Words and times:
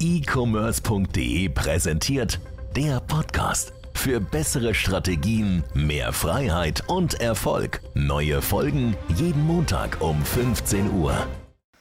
e-commerce.de 0.00 1.50
präsentiert 1.50 2.40
der 2.74 3.00
Podcast. 3.00 3.74
Für 3.92 4.18
bessere 4.18 4.72
Strategien, 4.72 5.62
mehr 5.74 6.14
Freiheit 6.14 6.82
und 6.86 7.20
Erfolg. 7.20 7.82
Neue 7.92 8.40
Folgen 8.40 8.96
jeden 9.14 9.46
Montag 9.46 10.00
um 10.00 10.22
15 10.22 10.90
Uhr. 10.92 11.26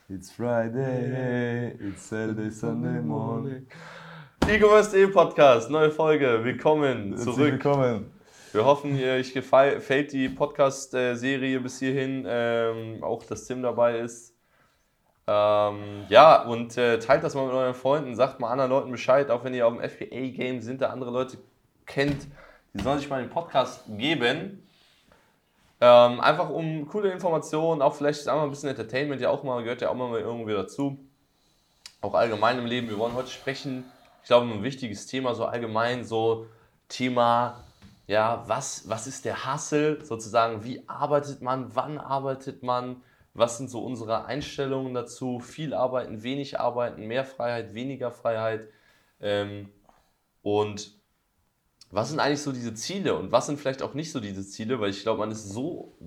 It's 0.09 0.31
Friday, 0.31 1.75
it's 1.79 2.09
Saturday, 2.09 2.51
Sunday 2.51 3.01
morning. 3.01 3.67
E-Commerce.de 4.49 5.07
Podcast, 5.07 5.69
neue 5.69 5.91
Folge. 5.91 6.43
Willkommen 6.43 7.15
zurück. 7.15 7.37
willkommen. 7.37 8.11
Wir 8.51 8.65
hoffen, 8.65 9.01
euch 9.01 9.33
gefällt 9.33 10.11
die 10.11 10.27
Podcast-Serie 10.27 11.61
bis 11.61 11.79
hierhin. 11.79 12.25
Ähm, 12.27 13.01
auch, 13.01 13.23
dass 13.23 13.45
Tim 13.45 13.61
dabei 13.61 13.99
ist. 13.99 14.38
Ähm, 15.31 16.07
ja, 16.09 16.41
und 16.41 16.75
äh, 16.75 16.97
teilt 16.97 17.23
das 17.23 17.35
mal 17.35 17.45
mit 17.45 17.53
euren 17.53 17.75
Freunden. 17.75 18.15
Sagt 18.15 18.39
mal 18.39 18.49
anderen 18.49 18.71
Leuten 18.71 18.89
Bescheid, 18.89 19.29
auch 19.29 19.43
wenn 19.43 19.53
ihr 19.53 19.67
auf 19.67 19.77
dem 19.77 19.87
FBA-Game 19.87 20.59
sind, 20.59 20.81
da 20.81 20.89
andere 20.89 21.11
Leute 21.11 21.37
kennt. 21.85 22.25
Die 22.73 22.81
sollen 22.81 22.97
sich 22.97 23.09
mal 23.11 23.21
den 23.21 23.29
Podcast 23.29 23.83
geben. 23.89 24.67
Ähm, 25.81 26.19
einfach 26.19 26.49
um 26.49 26.87
coole 26.87 27.11
Informationen, 27.11 27.83
auch 27.83 27.93
vielleicht 27.93 28.21
ist 28.21 28.27
auch 28.27 28.37
mal 28.37 28.45
ein 28.45 28.49
bisschen 28.49 28.69
Entertainment, 28.69 29.21
ja 29.21 29.29
auch 29.29 29.43
mal, 29.43 29.61
gehört 29.61 29.81
ja 29.81 29.89
auch 29.89 29.93
mal 29.93 30.19
irgendwie 30.19 30.53
dazu. 30.53 30.97
Auch 32.01 32.15
allgemein 32.15 32.57
im 32.57 32.65
Leben. 32.65 32.89
Wir 32.89 32.97
wollen 32.97 33.13
heute 33.13 33.29
sprechen, 33.29 33.85
ich 34.23 34.27
glaube, 34.27 34.51
ein 34.51 34.63
wichtiges 34.63 35.05
Thema, 35.05 35.35
so 35.35 35.45
allgemein, 35.45 36.05
so 36.05 36.47
Thema, 36.87 37.63
ja, 38.07 38.43
was, 38.47 38.89
was 38.89 39.05
ist 39.05 39.25
der 39.25 39.45
Hustle, 39.45 40.03
sozusagen, 40.03 40.63
wie 40.63 40.81
arbeitet 40.89 41.43
man, 41.43 41.75
wann 41.75 41.99
arbeitet 41.99 42.63
man, 42.63 43.03
was 43.33 43.57
sind 43.57 43.69
so 43.69 43.83
unsere 43.83 44.25
Einstellungen 44.25 44.93
dazu, 44.93 45.39
viel 45.39 45.73
arbeiten, 45.73 46.23
wenig 46.23 46.59
arbeiten, 46.59 47.07
mehr 47.07 47.25
Freiheit, 47.25 47.73
weniger 47.73 48.11
Freiheit 48.11 48.67
ähm, 49.21 49.69
und 50.41 50.99
was 51.91 52.09
sind 52.09 52.19
eigentlich 52.19 52.43
so 52.43 52.51
diese 52.51 52.75
Ziele 52.75 53.15
und 53.15 53.31
was 53.31 53.47
sind 53.47 53.59
vielleicht 53.59 53.81
auch 53.81 53.95
nicht 53.95 54.11
so 54.11 54.19
diese 54.19 54.45
Ziele, 54.45 54.79
weil 54.79 54.91
ich 54.91 55.01
glaube, 55.01 55.19
man 55.19 55.31
ist 55.31 55.49
so 55.49 55.97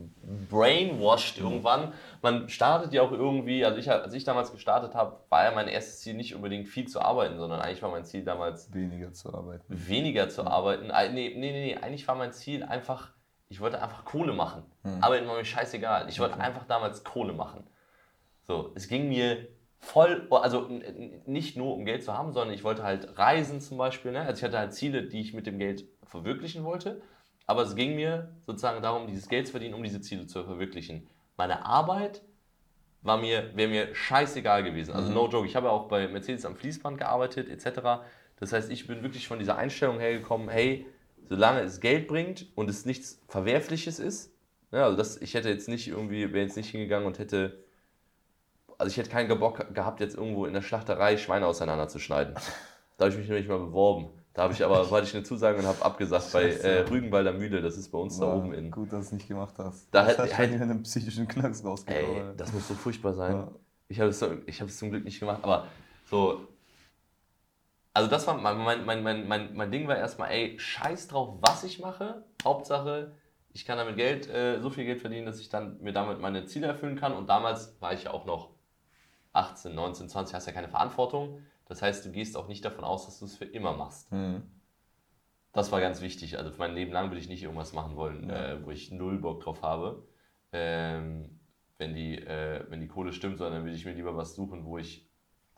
brainwashed 0.49 1.39
irgendwann. 1.39 1.93
Man 2.23 2.49
startet 2.49 2.93
ja 2.93 3.03
auch 3.03 3.11
irgendwie, 3.11 3.65
also 3.65 3.79
ich, 3.79 3.91
als 3.91 4.15
ich 4.15 4.23
damals 4.23 4.53
gestartet 4.53 4.95
habe, 4.95 5.19
war 5.29 5.45
ja 5.45 5.51
mein 5.51 5.67
erstes 5.67 6.01
Ziel 6.01 6.15
nicht 6.15 6.37
unbedingt 6.37 6.69
viel 6.69 6.87
zu 6.87 7.01
arbeiten, 7.01 7.37
sondern 7.37 7.61
eigentlich 7.61 7.83
war 7.83 7.91
mein 7.91 8.05
Ziel 8.05 8.23
damals 8.23 8.73
Weniger 8.73 9.13
zu 9.13 9.35
arbeiten. 9.35 9.65
weniger 9.69 10.29
zu 10.29 10.47
arbeiten. 10.47 10.91
Äh, 10.91 11.13
Nee, 11.13 11.35
nee, 11.37 11.51
nee, 11.51 11.75
nee, 11.75 11.77
eigentlich 11.77 12.07
war 12.07 12.15
mein 12.15 12.33
Ziel 12.33 12.63
einfach, 12.63 13.11
ich 13.53 13.61
wollte 13.61 13.83
einfach 13.83 14.07
Kohle 14.07 14.33
machen. 14.33 14.63
Arbeiten 15.03 15.29
war 15.29 15.37
mir 15.37 15.45
scheißegal. 15.45 16.09
Ich 16.09 16.19
wollte 16.21 16.39
einfach 16.41 16.65
damals 16.65 17.05
Kohle 17.05 17.35
machen. 17.35 17.65
So, 18.47 18.73
es 18.75 18.89
ging 18.89 19.09
mir 19.09 19.47
voll, 19.79 20.27
also 20.31 20.69
nicht 21.27 21.59
nur 21.59 21.75
um 21.75 21.85
Geld 21.85 22.03
zu 22.03 22.17
haben, 22.17 22.33
sondern 22.33 22.55
ich 22.55 22.65
wollte 22.65 22.83
halt 22.83 23.19
reisen 23.19 23.61
zum 23.61 23.77
Beispiel. 23.77 24.13
Ne? 24.13 24.21
Also 24.21 24.39
ich 24.39 24.45
hatte 24.45 24.59
halt 24.59 24.73
Ziele, 24.73 25.03
die 25.03 25.21
ich 25.21 25.35
mit 25.35 25.47
dem 25.47 25.59
Geld 25.59 25.85
verwirklichen 26.05 26.65
wollte. 26.65 27.03
Aber 27.47 27.61
es 27.61 27.77
ging 27.77 27.95
mir 27.95 28.35
sozusagen 28.41 28.81
darum, 28.81 29.07
dieses 29.07 29.29
Geld 29.29 29.47
zu 29.47 29.51
verdienen, 29.51 29.75
um 29.75 29.83
diese 29.83 30.01
Ziele 30.01 30.27
zu 30.27 30.45
verwirklichen. 30.45 31.07
Meine 31.37 31.67
Arbeit 31.67 32.23
war 33.03 33.19
mir, 33.19 33.55
wäre 33.55 33.69
mir 33.69 33.95
scheißegal 33.95 34.63
gewesen. 34.63 34.95
Also 34.95 35.13
no 35.13 35.29
joke, 35.29 35.47
ich 35.47 35.57
habe 35.57 35.67
ja 35.67 35.73
auch 35.73 35.89
bei 35.89 36.09
Mercedes 36.09 36.47
am 36.47 36.57
Fließband 36.57 36.97
gearbeitet 36.97 37.51
etc. 37.51 38.03
Das 38.37 38.55
heißt, 38.55 38.71
ich 38.71 38.87
bin 38.87 39.03
wirklich 39.03 39.29
von 39.29 39.39
dieser 39.39 39.59
Einstellung 39.59 40.01
hergekommen, 40.01 40.49
hey, 40.49 40.87
solange 41.33 41.61
es 41.61 41.81
Geld 41.81 42.07
bringt 42.09 42.47
und 42.55 42.69
es 42.69 42.85
nichts 42.85 43.21
Verwerfliches 43.29 43.99
ist, 43.99 44.31
ja, 44.71 44.85
also 44.85 44.97
das, 44.97 45.21
ich 45.21 45.35
hätte 45.35 45.49
jetzt 45.51 45.69
nicht 45.69 45.89
irgendwie, 45.89 46.33
wäre 46.33 46.45
jetzt 46.45 46.57
nicht 46.57 46.71
hingegangen 46.71 47.07
und 47.07 47.19
hätte, 47.19 47.63
also 48.79 48.91
ich 48.91 48.97
hätte 48.97 49.11
keinen 49.11 49.39
Bock 49.39 49.75
gehabt, 49.75 50.01
jetzt 50.01 50.17
irgendwo 50.17 50.47
in 50.47 50.55
der 50.55 50.63
Schlachterei 50.63 51.17
Schweine 51.17 51.47
auseinanderzuschneiden. 51.47 52.35
Da 52.99 53.05
habe 53.07 53.13
ich 53.15 53.19
mich 53.19 53.29
nicht 53.29 53.49
mal 53.49 53.59
beworben. 53.59 54.11
Da 54.35 54.43
habe 54.45 54.55
ich 54.55 54.65
aber, 54.65 54.91
hatte 54.91 55.05
ich 55.05 55.15
eine 55.15 55.25
Zusage 55.25 55.59
und 55.59 55.67
habe 55.67 55.85
abgesagt 55.85 56.33
bei 56.33 56.45
äh, 56.51 56.81
Rügenwalder 56.89 57.33
Mühle, 57.33 57.61
das 57.61 57.77
ist 57.77 57.91
bei 57.91 57.99
uns 57.99 58.19
da 58.19 58.27
War 58.27 58.37
oben 58.37 58.55
in. 58.55 58.71
Gut, 58.71 58.93
dass 58.93 59.01
du 59.01 59.07
es 59.07 59.13
nicht 59.13 59.29
gemacht 59.29 59.55
hast. 59.59 59.89
Da 59.91 60.07
hätte- 60.07 60.23
hat 60.23 60.39
hätte- 60.39 60.53
hätte 60.55 60.63
einen 60.63 60.83
psychischen 60.83 61.29
Knacks 61.29 61.65
rausgekommen. 61.65 62.31
Ey, 62.31 62.37
das 62.37 62.53
muss 62.53 62.67
so 62.69 62.75
furchtbar 62.75 63.13
sein. 63.13 63.33
Ja. 63.35 63.53
Ich 63.89 64.01
habe 64.01 64.09
es 64.11 64.19
so, 64.19 64.29
ich 64.47 64.61
habe 64.61 64.71
es 64.71 64.79
zum 64.79 64.91
Glück 64.91 65.05
nicht 65.05 65.21
gemacht, 65.21 65.41
aber 65.43 65.67
so. 66.09 66.47
Also 67.95 68.09
das 68.09 68.27
war 68.27 68.39
mein, 68.39 68.59
mein, 68.59 69.03
mein, 69.03 69.27
mein, 69.29 69.55
mein, 69.55 69.71
Ding 69.71 69.87
war 69.87 69.97
erstmal, 69.97 70.31
ey, 70.31 70.59
scheiß 70.59 71.09
drauf, 71.09 71.37
was 71.41 71.63
ich 71.65 71.79
mache. 71.79 72.25
Hauptsache, 72.43 73.13
ich 73.53 73.67
kann 73.67 73.77
damit 73.77 73.97
Geld, 73.97 74.29
äh, 74.31 74.61
so 74.61 74.71
viel 74.71 74.85
Geld 74.85 75.01
verdienen, 75.01 75.27
dass 75.27 75.41
ich 75.41 75.51
dann 75.51 75.79
mir 75.83 75.93
damit 75.93 76.19
meine 76.21 76.47
Ziele 76.47 76.67
erfüllen 76.67 76.97
kann. 76.97 77.13
Und 77.13 77.29
damals 77.29 77.77
war 77.81 77.93
ich 77.93 78.05
ja 78.05 78.13
auch 78.13 78.25
noch 78.25 78.51
18, 79.35 79.75
19, 79.75 80.09
20, 80.09 80.35
hast 80.35 80.47
ja 80.47 80.53
keine 80.53 80.69
Verantwortung. 80.69 81.43
Das 81.67 81.83
heißt, 81.83 82.05
du 82.05 82.13
gehst 82.13 82.37
auch 82.37 82.49
nicht 82.49 82.65
davon 82.65 82.85
aus, 82.85 83.07
dass 83.07 83.19
du 83.19 83.27
es 83.27 83.37
für 83.37 83.45
immer 83.45 83.75
machst. 83.75 84.11
Mhm. 84.11 84.43
Das 85.53 85.71
war 85.71 85.81
ganz 85.81 86.01
wichtig. 86.01 86.39
Also 86.39 86.51
für 86.51 86.59
mein 86.59 86.75
Leben 86.75 86.93
lang 86.93 87.11
will 87.11 87.19
ich 87.19 87.29
nicht 87.29 87.43
irgendwas 87.43 87.75
machen 87.75 87.97
wollen, 87.97 88.31
äh, 88.31 88.59
wo 88.65 88.71
ich 88.71 88.91
null 88.91 89.19
Bock 89.19 89.43
drauf 89.43 89.63
habe. 89.63 90.07
Ähm, 90.53 91.41
wenn, 91.77 91.95
die, 91.95 92.19
äh, 92.19 92.65
wenn 92.69 92.81
die 92.81 92.89
Kohle 92.89 93.13
stimmt, 93.13 93.39
sondern 93.39 93.59
dann 93.59 93.65
will 93.67 93.75
ich 93.75 93.85
mir 93.85 93.93
lieber 93.93 94.17
was 94.17 94.35
suchen, 94.35 94.65
wo 94.65 94.79
ich 94.79 95.12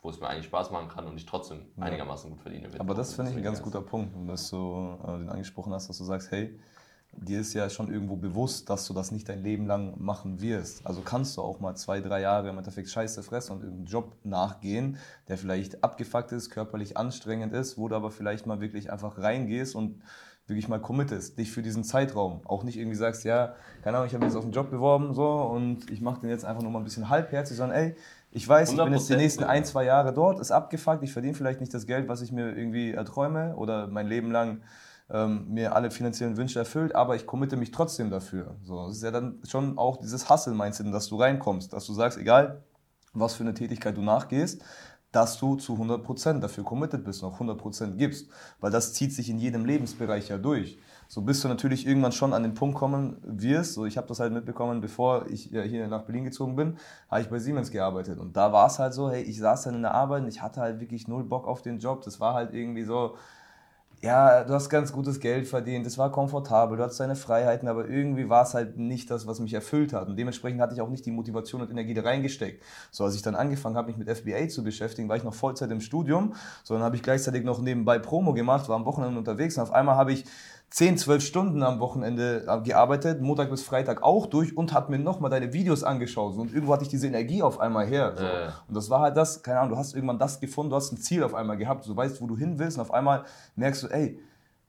wo 0.04 0.10
es 0.10 0.20
mir 0.20 0.28
eigentlich 0.28 0.44
Spaß 0.44 0.70
machen 0.70 0.88
kann 0.88 1.06
und 1.06 1.16
ich 1.16 1.24
trotzdem 1.24 1.62
einigermaßen 1.80 2.30
gut 2.30 2.42
verdiene. 2.42 2.68
Aber 2.78 2.94
das 2.94 3.14
finde 3.14 3.30
ich 3.30 3.38
ein 3.38 3.42
ganz 3.42 3.62
guter 3.62 3.80
Punkt, 3.80 4.12
dass 4.28 4.50
du 4.50 4.98
äh, 5.02 5.18
den 5.18 5.30
angesprochen 5.30 5.72
hast, 5.72 5.88
dass 5.88 5.96
du 5.96 6.04
sagst, 6.04 6.30
hey, 6.30 6.60
dir 7.10 7.40
ist 7.40 7.54
ja 7.54 7.70
schon 7.70 7.90
irgendwo 7.90 8.16
bewusst, 8.16 8.68
dass 8.68 8.86
du 8.86 8.92
das 8.92 9.12
nicht 9.12 9.30
dein 9.30 9.42
Leben 9.42 9.66
lang 9.66 9.94
machen 9.98 10.42
wirst. 10.42 10.86
Also 10.86 11.00
kannst 11.00 11.38
du 11.38 11.42
auch 11.42 11.58
mal 11.58 11.74
zwei, 11.74 12.00
drei 12.00 12.20
Jahre 12.20 12.50
im 12.50 12.58
Endeffekt 12.58 12.90
Scheiße 12.90 13.22
fressen 13.22 13.52
und 13.52 13.62
irgendeinen 13.62 13.86
Job 13.86 14.16
nachgehen, 14.24 14.98
der 15.28 15.38
vielleicht 15.38 15.82
abgefuckt 15.82 16.32
ist, 16.32 16.50
körperlich 16.50 16.98
anstrengend 16.98 17.54
ist, 17.54 17.78
wo 17.78 17.88
du 17.88 17.96
aber 17.96 18.10
vielleicht 18.10 18.46
mal 18.46 18.60
wirklich 18.60 18.92
einfach 18.92 19.16
reingehst 19.16 19.74
und 19.74 20.02
wirklich 20.46 20.68
mal 20.68 20.80
committest, 20.80 21.38
dich 21.38 21.50
für 21.50 21.62
diesen 21.62 21.84
Zeitraum. 21.84 22.42
Auch 22.44 22.64
nicht 22.64 22.76
irgendwie 22.76 22.96
sagst, 22.96 23.24
ja, 23.24 23.54
keine 23.82 23.96
Ahnung, 23.96 24.08
ich 24.08 24.12
habe 24.12 24.24
mich 24.24 24.34
jetzt 24.34 24.36
auf 24.36 24.44
den 24.44 24.52
Job 24.52 24.70
beworben 24.70 25.14
so 25.14 25.26
und 25.26 25.90
ich 25.90 26.02
mache 26.02 26.20
den 26.20 26.28
jetzt 26.28 26.44
einfach 26.44 26.62
nur 26.62 26.70
mal 26.70 26.80
ein 26.80 26.84
bisschen 26.84 27.08
halbherzig, 27.08 27.56
sondern 27.56 27.78
ey, 27.78 27.96
ich 28.34 28.48
weiß, 28.48 28.72
ich 28.72 28.76
bin 28.76 28.92
jetzt 28.92 29.08
die 29.08 29.14
100% 29.14 29.16
nächsten 29.16 29.44
ein, 29.44 29.64
zwei 29.64 29.84
Jahre 29.84 30.12
dort, 30.12 30.40
ist 30.40 30.50
abgefuckt, 30.50 31.04
ich 31.04 31.12
verdiene 31.12 31.34
vielleicht 31.34 31.60
nicht 31.60 31.72
das 31.72 31.86
Geld, 31.86 32.08
was 32.08 32.20
ich 32.20 32.32
mir 32.32 32.56
irgendwie 32.56 32.90
erträume 32.90 33.54
oder 33.54 33.86
mein 33.86 34.08
Leben 34.08 34.32
lang 34.32 34.62
ähm, 35.08 35.46
mir 35.48 35.76
alle 35.76 35.92
finanziellen 35.92 36.36
Wünsche 36.36 36.58
erfüllt, 36.58 36.96
aber 36.96 37.14
ich 37.14 37.26
committe 37.26 37.56
mich 37.56 37.70
trotzdem 37.70 38.10
dafür. 38.10 38.56
So, 38.64 38.88
das 38.88 38.96
ist 38.96 39.04
ja 39.04 39.12
dann 39.12 39.40
schon 39.46 39.78
auch 39.78 39.98
dieses 39.98 40.28
Hustle-Mindset, 40.28 40.86
in 40.86 40.92
das 40.92 41.06
du 41.06 41.16
reinkommst, 41.16 41.72
dass 41.72 41.86
du 41.86 41.94
sagst, 41.94 42.18
egal 42.18 42.64
was 43.12 43.34
für 43.34 43.44
eine 43.44 43.54
Tätigkeit 43.54 43.96
du 43.96 44.02
nachgehst, 44.02 44.64
dass 45.12 45.38
du 45.38 45.54
zu 45.54 45.74
100% 45.74 46.40
dafür 46.40 46.64
committed 46.64 47.04
bist 47.04 47.22
und 47.22 47.32
auch 47.32 47.40
100% 47.40 47.92
gibst. 47.96 48.28
Weil 48.58 48.72
das 48.72 48.94
zieht 48.94 49.12
sich 49.12 49.30
in 49.30 49.38
jedem 49.38 49.64
Lebensbereich 49.64 50.28
ja 50.28 50.38
durch. 50.38 50.76
So 51.08 51.22
bis 51.22 51.40
du 51.40 51.48
natürlich 51.48 51.86
irgendwann 51.86 52.12
schon 52.12 52.32
an 52.32 52.42
den 52.42 52.54
Punkt 52.54 52.76
kommen 52.76 53.16
wirst. 53.22 53.74
So, 53.74 53.86
ich 53.86 53.96
habe 53.96 54.06
das 54.06 54.20
halt 54.20 54.32
mitbekommen, 54.32 54.80
bevor 54.80 55.26
ich 55.28 55.50
hier 55.50 55.88
nach 55.88 56.02
Berlin 56.02 56.24
gezogen 56.24 56.56
bin, 56.56 56.76
habe 57.10 57.20
ich 57.20 57.28
bei 57.28 57.38
Siemens 57.38 57.70
gearbeitet. 57.70 58.18
Und 58.18 58.36
da 58.36 58.52
war 58.52 58.66
es 58.66 58.78
halt 58.78 58.94
so, 58.94 59.10
hey, 59.10 59.22
ich 59.22 59.38
saß 59.38 59.62
dann 59.62 59.74
in 59.74 59.82
der 59.82 59.94
Arbeit 59.94 60.22
und 60.22 60.28
ich 60.28 60.42
hatte 60.42 60.60
halt 60.60 60.80
wirklich 60.80 61.08
null 61.08 61.24
Bock 61.24 61.46
auf 61.46 61.62
den 61.62 61.78
Job. 61.78 62.02
Das 62.02 62.20
war 62.20 62.34
halt 62.34 62.54
irgendwie 62.54 62.84
so, 62.84 63.16
ja, 64.04 64.44
du 64.44 64.52
hast 64.52 64.68
ganz 64.68 64.92
gutes 64.92 65.18
Geld 65.18 65.48
verdient, 65.48 65.86
es 65.86 65.96
war 65.96 66.12
komfortabel, 66.12 66.76
du 66.76 66.82
hattest 66.82 67.00
deine 67.00 67.16
Freiheiten, 67.16 67.68
aber 67.68 67.88
irgendwie 67.88 68.28
war 68.28 68.42
es 68.42 68.52
halt 68.52 68.76
nicht 68.76 69.10
das, 69.10 69.26
was 69.26 69.40
mich 69.40 69.54
erfüllt 69.54 69.94
hat. 69.94 70.08
Und 70.08 70.16
dementsprechend 70.16 70.60
hatte 70.60 70.74
ich 70.74 70.82
auch 70.82 70.90
nicht 70.90 71.06
die 71.06 71.10
Motivation 71.10 71.62
und 71.62 71.70
Energie 71.70 71.94
da 71.94 72.02
reingesteckt. 72.02 72.62
So, 72.90 73.04
als 73.04 73.14
ich 73.14 73.22
dann 73.22 73.34
angefangen 73.34 73.76
habe, 73.76 73.88
mich 73.88 73.96
mit 73.96 74.14
FBA 74.14 74.48
zu 74.48 74.62
beschäftigen, 74.62 75.08
war 75.08 75.16
ich 75.16 75.24
noch 75.24 75.32
Vollzeit 75.32 75.70
im 75.70 75.80
Studium, 75.80 76.34
so 76.64 76.74
dann 76.74 76.82
habe 76.82 76.96
ich 76.96 77.02
gleichzeitig 77.02 77.44
noch 77.44 77.62
nebenbei 77.62 77.98
Promo 77.98 78.34
gemacht, 78.34 78.68
war 78.68 78.76
am 78.76 78.84
Wochenende 78.84 79.18
unterwegs 79.18 79.56
und 79.56 79.62
auf 79.62 79.72
einmal 79.72 79.96
habe 79.96 80.12
ich 80.12 80.26
10, 80.74 80.98
12 80.98 81.24
Stunden 81.24 81.62
am 81.62 81.78
Wochenende 81.78 82.46
äh, 82.48 82.60
gearbeitet, 82.62 83.20
Montag 83.20 83.48
bis 83.48 83.62
Freitag 83.62 84.02
auch 84.02 84.26
durch 84.26 84.56
und 84.56 84.72
habe 84.72 84.90
mir 84.90 84.98
nochmal 84.98 85.30
deine 85.30 85.52
Videos 85.52 85.84
angeschaut. 85.84 86.34
Und 86.36 86.52
irgendwo 86.52 86.72
hatte 86.72 86.82
ich 86.82 86.88
diese 86.88 87.06
Energie 87.06 87.42
auf 87.42 87.60
einmal 87.60 87.86
her. 87.86 88.12
So. 88.16 88.24
Äh. 88.24 88.48
Und 88.66 88.76
das 88.76 88.90
war 88.90 89.02
halt 89.02 89.16
das, 89.16 89.44
keine 89.44 89.60
Ahnung, 89.60 89.70
du 89.74 89.76
hast 89.78 89.94
irgendwann 89.94 90.18
das 90.18 90.40
gefunden, 90.40 90.70
du 90.70 90.76
hast 90.76 90.90
ein 90.90 90.96
Ziel 90.96 91.22
auf 91.22 91.32
einmal 91.32 91.56
gehabt, 91.58 91.86
du 91.86 91.96
weißt, 91.96 92.20
wo 92.20 92.26
du 92.26 92.36
hin 92.36 92.58
willst 92.58 92.76
und 92.76 92.80
auf 92.80 92.92
einmal 92.92 93.24
merkst 93.54 93.84
du, 93.84 93.86
ey, 93.86 94.18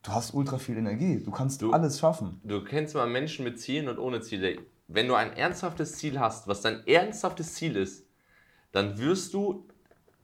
du 0.03 0.12
hast 0.12 0.35
ultra 0.35 0.59
viel 0.59 0.77
Energie, 0.77 1.24
du 1.24 1.31
kannst 1.31 1.63
Du- 1.63 1.71
alles 1.71 1.97
schaffen. 1.97 2.39
Du 2.44 2.63
kennst 2.63 2.94
mal 2.94 3.07
Menschen 3.07 3.44
mit 3.44 3.59
Zielen 3.59 3.88
und 3.89 3.97
ohne 3.97 4.21
Ziele. 4.21 4.57
Wenn 4.88 5.07
du 5.07 5.15
ein 5.15 5.33
ernsthaftes 5.33 5.94
Ziel 5.94 6.19
hast, 6.19 6.47
was 6.47 6.62
dein 6.62 6.85
ernsthaftes 6.85 7.56
Ziel 7.56 7.75
ist, 7.75 8.06
dann 8.71 9.00
wirst 9.00 9.33
du, 9.33 9.65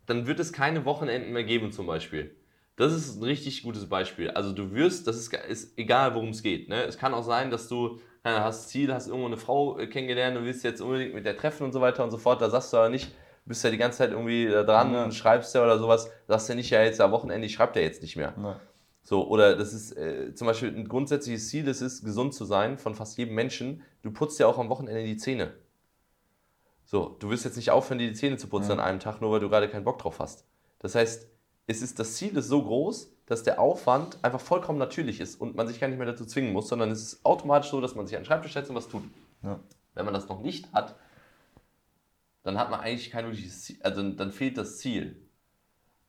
dann 0.05 0.27
wird 0.27 0.39
es 0.39 0.53
keine 0.53 0.85
Wochenenden 0.85 1.33
mehr 1.33 1.43
geben 1.43 1.71
zum 1.71 1.87
Beispiel. 1.87 2.35
Das 2.75 2.93
ist 2.93 3.17
ein 3.17 3.23
richtig 3.23 3.63
gutes 3.63 3.87
Beispiel. 3.87 4.31
Also 4.31 4.53
du 4.53 4.71
wirst, 4.73 5.05
das 5.07 5.17
ist, 5.17 5.33
ist 5.33 5.77
egal, 5.77 6.15
worum 6.15 6.29
es 6.29 6.41
geht. 6.41 6.69
Ne? 6.69 6.83
Es 6.83 6.97
kann 6.97 7.13
auch 7.13 7.23
sein, 7.23 7.51
dass 7.51 7.67
du 7.67 7.99
Ahnung, 8.23 8.41
hast 8.41 8.69
Ziel, 8.69 8.93
hast 8.93 9.07
irgendwo 9.07 9.27
eine 9.27 9.37
Frau 9.37 9.77
äh, 9.79 9.87
kennengelernt 9.87 10.37
und 10.37 10.45
willst 10.45 10.63
jetzt 10.63 10.81
unbedingt 10.81 11.13
mit 11.13 11.25
der 11.25 11.35
treffen 11.37 11.63
und 11.63 11.73
so 11.73 11.81
weiter 11.81 12.03
und 12.03 12.11
so 12.11 12.17
fort. 12.17 12.41
Da 12.41 12.49
sagst 12.49 12.71
du 12.71 12.77
aber 12.77 12.89
nicht, 12.89 13.11
bist 13.45 13.63
ja 13.63 13.71
die 13.71 13.77
ganze 13.77 13.99
Zeit 13.99 14.11
irgendwie 14.11 14.47
da 14.47 14.63
dran 14.63 14.93
Ja. 14.93 15.03
und 15.03 15.13
schreibst 15.13 15.53
ja 15.55 15.63
oder 15.63 15.79
sowas. 15.79 16.09
Sagst 16.27 16.49
ja 16.49 16.55
nicht, 16.55 16.69
ja 16.69 16.83
jetzt 16.83 17.01
am 17.01 17.11
Wochenende, 17.11 17.45
ich 17.47 17.53
schreibe 17.53 17.79
ja 17.79 17.85
jetzt 17.85 18.01
nicht 18.01 18.15
mehr. 18.15 18.33
Ja. 18.37 18.59
So, 19.03 19.27
oder 19.27 19.55
das 19.55 19.73
ist 19.73 19.97
äh, 19.97 20.33
zum 20.35 20.45
Beispiel 20.45 20.69
ein 20.69 20.87
grundsätzliches 20.87 21.49
Ziel, 21.49 21.65
das 21.65 21.81
ist, 21.81 22.05
gesund 22.05 22.35
zu 22.35 22.45
sein 22.45 22.77
von 22.77 22.93
fast 22.93 23.17
jedem 23.17 23.33
Menschen. 23.33 23.81
Du 24.03 24.11
putzt 24.11 24.39
ja 24.39 24.45
auch 24.45 24.59
am 24.59 24.69
Wochenende 24.69 25.03
die 25.03 25.17
Zähne. 25.17 25.53
So, 26.85 27.15
du 27.19 27.29
wirst 27.31 27.45
jetzt 27.45 27.55
nicht 27.55 27.71
aufhören, 27.71 27.97
dir 27.97 28.07
die 28.07 28.13
Zähne 28.13 28.37
zu 28.37 28.47
putzen 28.47 28.73
an 28.73 28.79
einem 28.79 28.99
Tag, 28.99 29.21
nur 29.21 29.31
weil 29.31 29.39
du 29.39 29.49
gerade 29.49 29.67
keinen 29.69 29.85
Bock 29.85 29.97
drauf 29.97 30.19
hast. 30.19 30.45
Das 30.79 30.93
heißt, 30.93 31.27
es 31.67 31.81
ist, 31.81 31.99
das 31.99 32.15
Ziel 32.15 32.35
ist 32.37 32.47
so 32.47 32.63
groß, 32.63 33.11
dass 33.25 33.43
der 33.43 33.59
Aufwand 33.59 34.17
einfach 34.23 34.41
vollkommen 34.41 34.79
natürlich 34.79 35.21
ist 35.21 35.39
und 35.39 35.55
man 35.55 35.67
sich 35.67 35.79
gar 35.79 35.87
nicht 35.87 35.97
mehr 35.97 36.07
dazu 36.07 36.25
zwingen 36.25 36.53
muss, 36.53 36.67
sondern 36.67 36.91
es 36.91 37.01
ist 37.01 37.25
automatisch 37.25 37.71
so, 37.71 37.79
dass 37.79 37.95
man 37.95 38.07
sich 38.07 38.15
an 38.15 38.23
den 38.23 38.27
Schreibtisch 38.27 38.53
setzt 38.53 38.69
und 38.69 38.75
was 38.75 38.89
tut. 38.89 39.03
Ja. 39.43 39.59
Wenn 39.93 40.05
man 40.05 40.13
das 40.13 40.27
noch 40.27 40.41
nicht 40.41 40.71
hat, 40.73 40.95
dann 42.43 42.57
hat 42.57 42.71
man 42.71 42.79
eigentlich 42.79 43.11
kein 43.11 43.25
wirkliches 43.25 43.61
Ziel, 43.61 43.77
also 43.81 44.01
dann 44.11 44.31
fehlt 44.31 44.57
das 44.57 44.79
Ziel. 44.79 45.15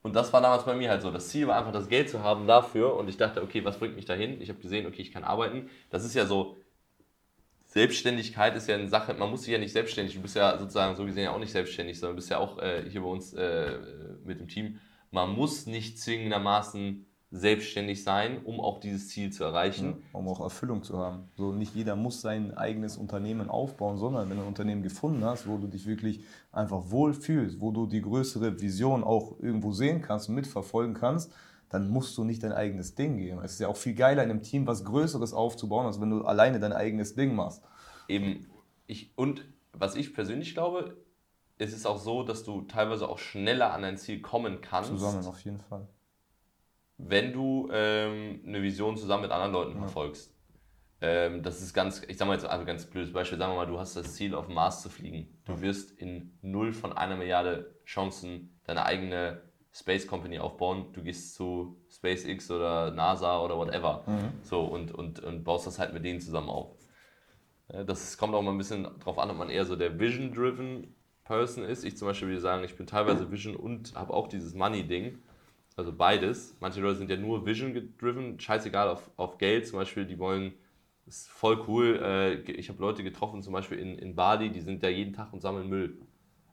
Und 0.03 0.17
das 0.17 0.33
war 0.33 0.41
damals 0.41 0.65
bei 0.65 0.75
mir 0.75 0.91
halt 0.91 1.03
so. 1.03 1.11
Das 1.11 1.29
Ziel 1.29 1.47
war 1.47 1.57
einfach, 1.57 1.73
das 1.73 1.89
Geld 1.89 2.11
zu 2.11 2.25
haben 2.25 2.49
dafür. 2.49 2.97
Und 2.97 3.09
ich 3.09 3.17
dachte, 3.19 3.41
okay, 3.41 3.65
was 3.65 3.79
bringt 3.79 3.95
mich 3.95 4.05
dahin? 4.05 4.41
Ich 4.41 4.49
habe 4.49 4.59
gesehen, 4.59 4.85
okay, 4.87 5.01
ich 5.01 5.13
kann 5.13 5.23
arbeiten. 5.23 5.71
Das 5.91 6.05
ist 6.05 6.15
ja 6.15 6.27
so, 6.27 6.57
Selbstständigkeit 7.67 8.55
ist 8.55 8.69
ja 8.69 8.75
eine 8.75 8.89
Sache, 8.89 9.15
man 9.15 9.31
muss 9.31 9.45
sich 9.45 9.53
ja 9.53 9.59
nicht 9.59 9.73
selbstständig, 9.73 10.15
du 10.15 10.21
bist 10.21 10.37
ja 10.37 10.59
sozusagen 10.59 10.95
so 10.95 11.07
gesehen 11.07 11.25
ja 11.25 11.31
auch 11.31 11.39
nicht 11.39 11.53
selbstständig, 11.53 11.99
sondern 11.99 12.17
bist 12.17 12.29
ja 12.29 12.37
auch 12.37 12.59
äh, 12.59 12.85
hier 12.91 13.01
bei 13.01 13.07
uns 13.07 13.33
äh, 13.33 13.79
mit 14.25 14.41
dem 14.41 14.49
Team. 14.49 14.79
Man 15.13 15.35
muss 15.35 15.67
nicht 15.67 16.01
zwingendermaßen 16.01 17.07
selbstständig 17.31 18.03
sein, 18.03 18.43
um 18.45 18.61
auch 18.61 18.81
dieses 18.81 19.09
Ziel 19.09 19.31
zu 19.33 19.45
erreichen. 19.45 19.87
Ja, 19.87 20.19
um 20.19 20.29
auch 20.29 20.41
Erfüllung 20.41 20.83
zu 20.83 20.99
haben. 20.99 21.29
So 21.37 21.53
nicht 21.53 21.75
jeder 21.75 21.97
muss 21.97 22.21
sein 22.21 22.57
eigenes 22.57 22.97
Unternehmen 22.97 23.49
aufbauen, 23.49 23.97
sondern 23.99 24.29
wenn 24.29 24.37
du 24.37 24.43
ein 24.43 24.49
Unternehmen 24.49 24.83
gefunden 24.83 25.25
hast, 25.25 25.47
wo 25.47 25.57
du 25.59 25.67
dich 25.67 25.87
wirklich 25.87 26.25
einfach 26.51 26.91
wohl 26.91 27.15
fühlst, 27.15 27.61
wo 27.61 27.71
du 27.71 27.87
die 27.87 28.03
größere 28.03 28.61
Vision 28.61 29.05
auch 29.05 29.39
irgendwo 29.39 29.73
sehen 29.73 30.03
kannst 30.03 30.29
und 30.29 30.35
mitverfolgen 30.35 30.95
kannst, 30.95 31.33
dann 31.71 31.89
musst 31.89 32.19
du 32.19 32.25
nicht 32.25 32.43
dein 32.43 32.53
eigenes 32.53 32.95
Ding 32.95 33.17
gehen. 33.17 33.39
Es 33.43 33.53
ist 33.53 33.61
ja 33.61 33.69
auch 33.69 33.77
viel 33.77 33.95
geiler 33.95 34.23
in 34.23 34.31
einem 34.31 34.43
Team 34.43 34.67
was 34.67 34.85
Größeres 34.85 35.33
aufzubauen, 35.33 35.87
als 35.87 36.01
wenn 36.01 36.11
du 36.11 36.25
alleine 36.25 36.61
dein 36.61 36.75
eigenes 36.75 37.15
Ding 37.15 37.35
machst. 37.35 37.63
Eben, 38.09 38.47
ich, 38.87 39.13
und 39.17 39.47
was 39.73 39.95
ich 39.95 40.13
persönlich 40.13 40.53
glaube, 40.53 40.99
es 41.59 41.73
ist 41.73 41.87
auch 41.87 41.99
so, 41.99 42.23
dass 42.23 42.45
du 42.45 42.63
teilweise 42.63 43.09
auch 43.09 43.19
schneller 43.19 43.73
an 43.73 43.83
dein 43.83 43.97
Ziel 43.97 44.21
kommen 44.21 44.61
kannst. 44.61 44.91
Zusammen 44.91 45.25
auf 45.27 45.45
jeden 45.45 45.61
Fall 45.61 45.87
wenn 47.09 47.33
du 47.33 47.69
ähm, 47.73 48.41
eine 48.47 48.63
Vision 48.63 48.97
zusammen 48.97 49.23
mit 49.23 49.33
anderen 49.33 49.53
Leuten 49.53 49.79
verfolgst. 49.79 50.35
Ähm, 51.01 51.43
das 51.43 51.61
ist 51.61 51.75
ganz, 51.75 52.03
ich 52.07 52.17
sag 52.17 52.29
mal 52.29 52.35
jetzt 52.35 52.47
ein 52.47 52.65
ganz 52.65 52.87
blödes 52.87 53.13
Beispiel, 53.13 53.39
sagen 53.39 53.53
wir 53.53 53.57
mal, 53.57 53.67
du 53.67 53.79
hast 53.79 53.97
das 53.97 54.15
Ziel, 54.15 54.35
auf 54.35 54.47
den 54.47 54.55
Mars 54.55 54.83
zu 54.83 54.89
fliegen. 54.89 55.27
Du 55.45 55.61
wirst 55.61 55.91
in 55.93 56.39
null 56.43 56.73
von 56.73 56.93
einer 56.93 57.17
Milliarde 57.17 57.75
Chancen 57.85 58.57
deine 58.65 58.85
eigene 58.85 59.43
Space 59.73 60.07
Company 60.07 60.39
aufbauen. 60.39 60.93
Du 60.93 61.03
gehst 61.03 61.35
zu 61.35 61.77
SpaceX 61.91 62.51
oder 62.51 62.93
NASA 62.93 63.41
oder 63.41 63.57
whatever. 63.57 64.05
Mhm. 64.07 64.33
So 64.43 64.61
und, 64.61 64.93
und, 64.93 65.21
und 65.21 65.45
baust 65.45 65.67
das 65.67 65.79
halt 65.79 65.93
mit 65.93 66.05
denen 66.05 66.21
zusammen 66.21 66.51
auf. 66.51 66.77
Das 67.69 68.19
kommt 68.19 68.35
auch 68.35 68.43
mal 68.43 68.51
ein 68.51 68.59
bisschen 68.59 68.87
drauf 69.01 69.19
an, 69.19 69.31
ob 69.31 69.39
man 69.39 69.49
eher 69.49 69.65
so 69.65 69.77
der 69.77 69.99
Vision-driven 69.99 70.95
Person 71.25 71.65
ist. 71.65 71.85
Ich 71.85 71.97
zum 71.97 72.09
Beispiel 72.09 72.29
würde 72.29 72.41
sagen, 72.41 72.65
ich 72.65 72.75
bin 72.77 72.87
teilweise 72.87 73.31
Vision 73.31 73.57
und 73.57 73.95
habe 73.95 74.13
auch 74.13 74.29
dieses 74.29 74.55
Money-Ding. 74.55 75.19
Also 75.77 75.93
beides. 75.93 76.57
Manche 76.61 76.81
Leute 76.81 76.97
sind 76.97 77.11
ja 77.11 77.17
nur 77.17 77.47
Vision-driven, 77.47 78.39
scheißegal 78.39 78.89
auf, 78.89 79.11
auf 79.17 79.39
Geld. 79.39 79.67
Zum 79.67 79.79
Beispiel, 79.79 80.05
die 80.05 80.19
wollen, 80.19 80.53
ist 81.07 81.29
voll 81.31 81.65
cool. 81.67 82.01
Äh, 82.03 82.35
ich 82.53 82.69
habe 82.69 82.81
Leute 82.81 83.03
getroffen, 83.03 83.43
zum 83.43 83.53
Beispiel 83.53 83.79
in, 83.79 83.99
in 83.99 84.15
Bali, 84.15 84.51
die 84.51 84.61
sind 84.61 84.83
da 84.83 84.89
jeden 84.89 85.15
Tag 85.15 85.33
und 85.33 85.41
sammeln 85.41 85.69
Müll. 85.69 85.97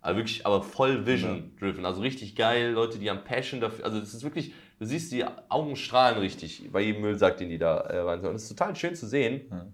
Aber 0.01 0.15
wirklich, 0.15 0.45
aber 0.45 0.61
voll 0.61 1.05
Vision-driven. 1.05 1.85
Also 1.85 2.01
richtig 2.01 2.35
geil. 2.35 2.71
Leute, 2.71 2.99
die 2.99 3.09
haben 3.09 3.23
Passion 3.25 3.59
dafür. 3.59 3.83
Also 3.83 3.99
das 3.99 4.13
ist 4.13 4.23
wirklich, 4.23 4.53
du 4.79 4.85
siehst, 4.85 5.11
die 5.11 5.25
Augen 5.49 5.75
strahlen 5.75 6.19
richtig 6.19 6.69
bei 6.71 6.81
jedem 6.81 7.01
Müllsack, 7.01 7.37
den 7.37 7.49
die 7.49 7.57
da 7.57 7.79
äh, 7.79 7.99
rein 7.99 8.19
Und 8.19 8.33
das 8.33 8.43
ist 8.43 8.49
total 8.49 8.75
schön 8.75 8.95
zu 8.95 9.07
sehen. 9.07 9.41
Mhm. 9.49 9.73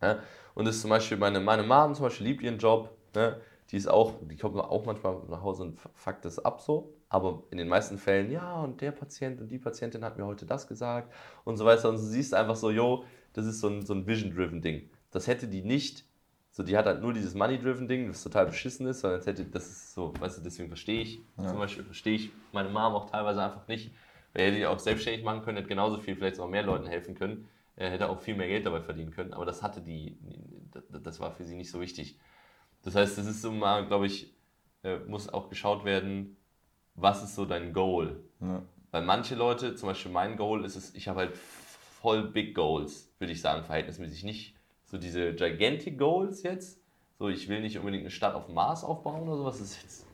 Ja? 0.00 0.18
Und 0.54 0.64
das 0.64 0.76
ist 0.76 0.82
zum 0.82 0.90
Beispiel, 0.90 1.18
meine, 1.18 1.40
meine 1.40 1.62
Mom 1.62 1.94
zum 1.94 2.04
Beispiel 2.04 2.28
liebt 2.28 2.42
ihren 2.42 2.58
Job. 2.58 2.96
Ne? 3.14 3.38
Die 3.70 3.76
ist 3.76 3.88
auch, 3.88 4.14
die 4.22 4.36
kommt 4.36 4.56
auch 4.56 4.86
manchmal 4.86 5.20
nach 5.28 5.42
Hause 5.42 5.64
und 5.64 5.80
fuckt 5.94 6.24
das 6.24 6.38
ab 6.38 6.60
so. 6.60 6.94
Aber 7.10 7.42
in 7.50 7.58
den 7.58 7.68
meisten 7.68 7.98
Fällen, 7.98 8.30
ja, 8.30 8.62
und 8.62 8.80
der 8.80 8.92
Patient 8.92 9.40
und 9.40 9.48
die 9.48 9.58
Patientin 9.58 10.04
hat 10.04 10.18
mir 10.18 10.26
heute 10.26 10.46
das 10.46 10.66
gesagt 10.66 11.12
und 11.44 11.56
so 11.56 11.64
weiter. 11.64 11.88
Und 11.88 11.96
du 11.96 12.02
siehst 12.02 12.34
einfach 12.34 12.56
so, 12.56 12.70
yo, 12.70 13.04
das 13.32 13.46
ist 13.46 13.60
so 13.60 13.68
ein, 13.68 13.84
so 13.84 13.94
ein 13.94 14.06
Vision-driven 14.06 14.62
Ding. 14.62 14.88
Das 15.10 15.26
hätte 15.26 15.48
die 15.48 15.62
nicht, 15.62 16.04
so 16.50 16.62
die 16.62 16.76
hat 16.76 16.86
halt 16.86 17.02
nur 17.02 17.12
dieses 17.12 17.34
Money-driven 17.34 17.88
Ding, 17.88 18.08
das 18.08 18.22
total 18.22 18.46
beschissen 18.46 18.86
ist, 18.86 19.00
sondern 19.00 19.22
hätte, 19.22 19.44
das 19.44 19.68
ist 19.68 19.94
so, 19.94 20.12
weißt 20.18 20.38
du, 20.38 20.42
deswegen 20.42 20.68
verstehe 20.68 21.02
ich, 21.02 21.20
ja. 21.36 21.46
zum 21.46 21.58
Beispiel 21.58 21.84
verstehe 21.84 22.14
ich 22.14 22.30
meine 22.52 22.68
Mom 22.68 22.94
auch 22.94 23.10
teilweise 23.10 23.42
einfach 23.42 23.68
nicht. 23.68 23.92
Weil 24.32 24.46
hätte 24.46 24.56
die 24.56 24.66
auch 24.66 24.78
selbstständig 24.78 25.24
machen 25.24 25.42
können, 25.42 25.56
hätte 25.56 25.68
genauso 25.68 25.98
viel, 25.98 26.16
vielleicht 26.16 26.40
auch 26.40 26.48
mehr 26.48 26.62
Leuten 26.62 26.86
helfen 26.86 27.14
können, 27.14 27.48
er 27.76 27.90
hätte 27.90 28.08
auch 28.08 28.20
viel 28.20 28.34
mehr 28.34 28.48
Geld 28.48 28.66
dabei 28.66 28.80
verdienen 28.80 29.12
können, 29.12 29.32
aber 29.32 29.46
das 29.46 29.62
hatte 29.62 29.80
die, 29.80 30.18
das 31.02 31.20
war 31.20 31.32
für 31.32 31.44
sie 31.44 31.54
nicht 31.54 31.70
so 31.70 31.80
wichtig. 31.80 32.18
Das 32.82 32.94
heißt, 32.94 33.18
das 33.18 33.26
ist 33.26 33.42
so 33.42 33.50
mal, 33.52 33.86
glaube 33.86 34.06
ich, 34.06 34.34
äh, 34.82 34.98
muss 35.00 35.28
auch 35.28 35.48
geschaut 35.48 35.84
werden, 35.84 36.36
was 36.94 37.22
ist 37.22 37.34
so 37.34 37.44
dein 37.44 37.72
Goal? 37.72 38.20
Ja. 38.40 38.62
Weil 38.90 39.02
manche 39.02 39.34
Leute, 39.34 39.74
zum 39.74 39.88
Beispiel 39.88 40.12
mein 40.12 40.36
Goal 40.36 40.64
ist 40.64 40.76
es, 40.76 40.94
ich 40.94 41.08
habe 41.08 41.20
halt 41.20 41.36
voll 41.36 42.28
Big 42.30 42.54
Goals, 42.54 43.12
würde 43.18 43.32
ich 43.32 43.40
sagen, 43.40 43.64
verhältnismäßig. 43.64 44.24
Nicht 44.24 44.54
so 44.84 44.98
diese 44.98 45.34
Gigantic 45.34 45.98
Goals 45.98 46.42
jetzt. 46.42 46.80
So, 47.18 47.28
ich 47.28 47.48
will 47.48 47.60
nicht 47.60 47.78
unbedingt 47.78 48.02
eine 48.02 48.10
Stadt 48.10 48.34
auf 48.34 48.46
dem 48.46 48.54
Mars 48.54 48.84
aufbauen 48.84 49.22
oder 49.22 49.36
sowas. 49.36 49.58
Das 49.58 49.70
ist 49.70 49.82
jetzt 49.82 50.06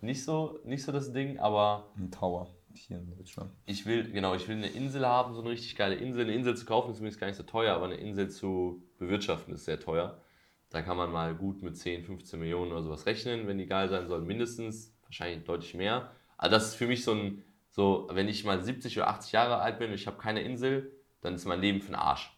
nicht 0.00 0.24
so, 0.24 0.58
nicht 0.64 0.82
so 0.82 0.92
das 0.92 1.12
Ding, 1.12 1.38
aber. 1.38 1.88
Ein 1.96 2.10
Tower 2.10 2.48
hier 2.74 2.98
in 2.98 3.16
Deutschland. 3.16 3.50
Ich 3.66 3.86
will, 3.86 4.10
genau, 4.10 4.34
ich 4.34 4.46
will 4.46 4.56
eine 4.56 4.68
Insel 4.68 5.06
haben, 5.06 5.34
so 5.34 5.40
eine 5.40 5.50
richtig 5.50 5.74
geile 5.76 5.96
Insel. 5.96 6.22
Eine 6.22 6.34
Insel 6.34 6.56
zu 6.56 6.64
kaufen 6.64 6.90
ist 6.90 6.98
übrigens 6.98 7.18
gar 7.18 7.26
nicht 7.26 7.36
so 7.36 7.42
teuer, 7.42 7.74
aber 7.74 7.86
eine 7.86 7.96
Insel 7.96 8.30
zu 8.30 8.82
bewirtschaften 8.98 9.54
ist 9.54 9.64
sehr 9.64 9.80
teuer. 9.80 10.20
Da 10.70 10.82
kann 10.82 10.96
man 10.96 11.10
mal 11.10 11.34
gut 11.34 11.62
mit 11.62 11.76
10, 11.76 12.04
15 12.04 12.38
Millionen 12.38 12.72
oder 12.72 12.82
sowas 12.82 13.06
rechnen, 13.06 13.46
wenn 13.46 13.58
die 13.58 13.66
geil 13.66 13.88
sein 13.88 14.06
sollen, 14.06 14.26
mindestens. 14.26 14.94
Wahrscheinlich 15.04 15.44
deutlich 15.44 15.74
mehr. 15.74 16.10
Also 16.36 16.54
das 16.54 16.68
ist 16.68 16.74
für 16.74 16.86
mich 16.86 17.02
so 17.02 17.12
ein, 17.12 17.42
so, 17.70 18.08
wenn 18.12 18.28
ich 18.28 18.44
mal 18.44 18.62
70 18.62 18.98
oder 18.98 19.08
80 19.08 19.32
Jahre 19.32 19.58
alt 19.58 19.78
bin 19.78 19.88
und 19.88 19.94
ich 19.94 20.06
habe 20.06 20.18
keine 20.18 20.42
Insel, 20.42 20.92
dann 21.22 21.34
ist 21.34 21.46
mein 21.46 21.60
Leben 21.60 21.80
für 21.80 21.92
den 21.92 21.94
Arsch. 21.94 22.36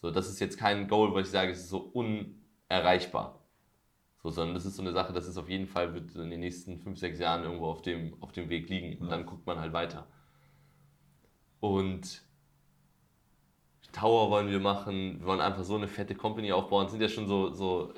So, 0.00 0.10
das 0.12 0.28
ist 0.28 0.38
jetzt 0.38 0.58
kein 0.58 0.86
Goal, 0.86 1.12
wo 1.12 1.18
ich 1.18 1.26
sage, 1.26 1.50
es 1.50 1.58
ist 1.58 1.70
so 1.70 1.78
unerreichbar. 1.78 3.44
So, 4.22 4.30
sondern 4.30 4.54
das 4.54 4.64
ist 4.64 4.76
so 4.76 4.82
eine 4.82 4.92
Sache, 4.92 5.12
das 5.12 5.26
ist 5.26 5.36
auf 5.36 5.48
jeden 5.48 5.66
Fall, 5.66 5.94
wird 5.94 6.14
in 6.14 6.30
den 6.30 6.40
nächsten 6.40 6.78
5, 6.78 6.98
6 6.98 7.18
Jahren 7.18 7.42
irgendwo 7.42 7.66
auf 7.66 7.82
dem, 7.82 8.16
auf 8.20 8.32
dem 8.32 8.48
Weg 8.48 8.68
liegen. 8.68 8.98
Und 8.98 9.10
dann 9.10 9.26
guckt 9.26 9.46
man 9.46 9.58
halt 9.58 9.72
weiter. 9.72 10.06
Und 11.60 12.22
Tower 13.98 14.30
wollen 14.30 14.48
wir 14.48 14.60
machen, 14.60 15.18
wir 15.20 15.26
wollen 15.26 15.40
einfach 15.40 15.64
so 15.64 15.74
eine 15.74 15.88
fette 15.88 16.14
Company 16.14 16.52
aufbauen. 16.52 16.86
Es 16.86 16.92
sind 16.92 17.00
ja 17.00 17.08
schon 17.08 17.26
so, 17.26 17.52
so 17.52 17.92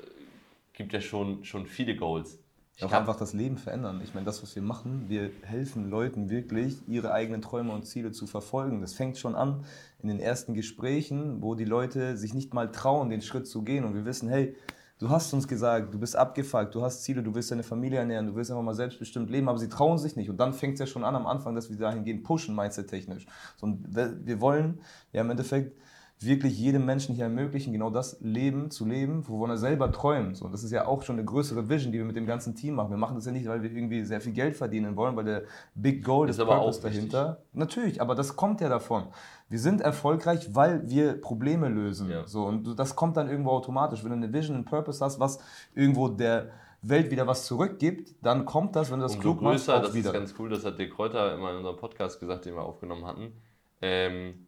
gibt 0.73 0.93
ja 0.93 1.01
schon, 1.01 1.43
schon 1.43 1.67
viele 1.67 1.95
Goals. 1.95 2.39
Ich 2.75 2.83
auch 2.83 2.91
einfach 2.93 3.17
das 3.17 3.33
Leben 3.33 3.57
verändern. 3.57 4.01
Ich 4.03 4.15
meine, 4.15 4.25
das, 4.25 4.41
was 4.41 4.55
wir 4.55 4.63
machen, 4.63 5.05
wir 5.07 5.29
helfen 5.43 5.91
Leuten 5.91 6.31
wirklich, 6.31 6.77
ihre 6.87 7.11
eigenen 7.11 7.43
Träume 7.43 7.73
und 7.73 7.85
Ziele 7.85 8.11
zu 8.11 8.25
verfolgen. 8.25 8.81
Das 8.81 8.93
fängt 8.93 9.19
schon 9.19 9.35
an 9.35 9.63
in 10.01 10.09
den 10.09 10.19
ersten 10.19 10.55
Gesprächen, 10.55 11.43
wo 11.43 11.53
die 11.53 11.65
Leute 11.65 12.17
sich 12.17 12.33
nicht 12.33 12.55
mal 12.55 12.71
trauen, 12.71 13.11
den 13.11 13.21
Schritt 13.21 13.45
zu 13.45 13.61
gehen. 13.61 13.83
Und 13.83 13.93
wir 13.93 14.05
wissen, 14.05 14.29
hey, 14.29 14.55
du 15.01 15.09
hast 15.09 15.33
uns 15.33 15.47
gesagt, 15.47 15.91
du 15.91 15.99
bist 15.99 16.15
abgefuckt, 16.15 16.75
du 16.75 16.83
hast 16.83 17.03
Ziele, 17.03 17.23
du 17.23 17.33
willst 17.33 17.49
deine 17.49 17.63
Familie 17.63 17.99
ernähren, 17.99 18.27
du 18.27 18.35
willst 18.35 18.51
einfach 18.51 18.63
mal 18.63 18.75
selbstbestimmt 18.75 19.31
leben, 19.31 19.49
aber 19.49 19.57
sie 19.57 19.67
trauen 19.67 19.97
sich 19.97 20.15
nicht. 20.15 20.29
Und 20.29 20.37
dann 20.37 20.53
fängt 20.53 20.75
es 20.75 20.79
ja 20.79 20.85
schon 20.85 21.03
an 21.03 21.15
am 21.15 21.25
Anfang, 21.25 21.55
dass 21.55 21.71
wir 21.71 21.77
dahin 21.77 22.03
gehen, 22.03 22.21
pushen, 22.21 22.55
mindset-technisch. 22.55 23.25
Und 23.61 23.83
wir 23.95 24.39
wollen 24.41 24.79
ja 25.11 25.21
im 25.21 25.31
Endeffekt 25.31 25.75
wirklich 26.23 26.57
jedem 26.57 26.85
Menschen 26.85 27.15
hier 27.15 27.25
ermöglichen, 27.25 27.73
genau 27.73 27.89
das 27.89 28.17
Leben 28.21 28.69
zu 28.69 28.85
leben, 28.85 29.27
wovon 29.27 29.49
er 29.49 29.57
selber 29.57 29.91
träumt. 29.91 30.37
So, 30.37 30.47
das 30.49 30.63
ist 30.63 30.71
ja 30.71 30.85
auch 30.85 31.01
schon 31.01 31.15
eine 31.15 31.25
größere 31.25 31.67
Vision, 31.67 31.91
die 31.91 31.97
wir 31.97 32.05
mit 32.05 32.15
dem 32.15 32.27
ganzen 32.27 32.55
Team 32.55 32.75
machen. 32.75 32.91
Wir 32.91 32.97
machen 32.97 33.15
das 33.15 33.25
ja 33.25 33.31
nicht, 33.31 33.47
weil 33.47 33.63
wir 33.63 33.71
irgendwie 33.71 34.03
sehr 34.05 34.21
viel 34.21 34.33
Geld 34.33 34.55
verdienen 34.55 34.95
wollen, 34.95 35.15
weil 35.15 35.25
der 35.25 35.43
Big 35.73 36.03
Goal 36.03 36.29
ist, 36.29 36.35
ist 36.35 36.41
aber 36.41 36.57
Purpose 36.57 36.81
dahinter. 36.81 37.41
Natürlich, 37.53 38.01
aber 38.01 38.13
das 38.13 38.35
kommt 38.35 38.61
ja 38.61 38.69
davon. 38.69 39.05
Wir 39.49 39.59
sind 39.59 39.81
erfolgreich, 39.81 40.53
weil 40.53 40.87
wir 40.89 41.19
Probleme 41.19 41.69
lösen. 41.69 42.09
Ja. 42.09 42.27
So, 42.27 42.45
und 42.45 42.77
das 42.77 42.95
kommt 42.95 43.17
dann 43.17 43.27
irgendwo 43.27 43.49
automatisch. 43.51 44.03
Wenn 44.03 44.11
du 44.11 44.17
eine 44.17 44.31
Vision, 44.31 44.55
einen 44.55 44.65
Purpose 44.65 45.03
hast, 45.03 45.19
was 45.19 45.39
irgendwo 45.73 46.07
der 46.07 46.51
Welt 46.83 47.11
wieder 47.11 47.25
was 47.25 47.45
zurückgibt, 47.45 48.15
dann 48.21 48.45
kommt 48.45 48.75
das, 48.75 48.91
wenn 48.91 48.99
du 48.99 49.03
das 49.03 49.15
Umso 49.15 49.21
klug 49.21 49.39
größer, 49.39 49.49
machst, 49.51 49.69
auch 49.69 49.81
das 49.87 49.93
wieder. 49.93 50.11
Das 50.13 50.21
ist 50.21 50.29
ganz 50.29 50.39
cool, 50.39 50.49
das 50.49 50.65
hat 50.65 50.77
De 50.77 50.87
Kräuter 50.87 51.33
immer 51.33 51.51
in 51.51 51.57
unserem 51.57 51.77
Podcast 51.77 52.19
gesagt, 52.19 52.45
den 52.45 52.55
wir 52.55 52.63
aufgenommen 52.63 53.05
hatten. 53.05 53.33
Ähm, 53.81 54.47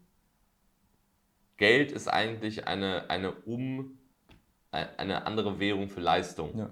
Geld 1.63 1.93
ist 1.93 2.09
eigentlich 2.09 2.67
eine, 2.67 3.09
eine, 3.09 3.31
um, 3.31 3.97
eine 4.71 5.25
andere 5.25 5.61
Währung 5.61 5.87
für 5.87 6.01
Leistung. 6.01 6.57
Ja. 6.57 6.69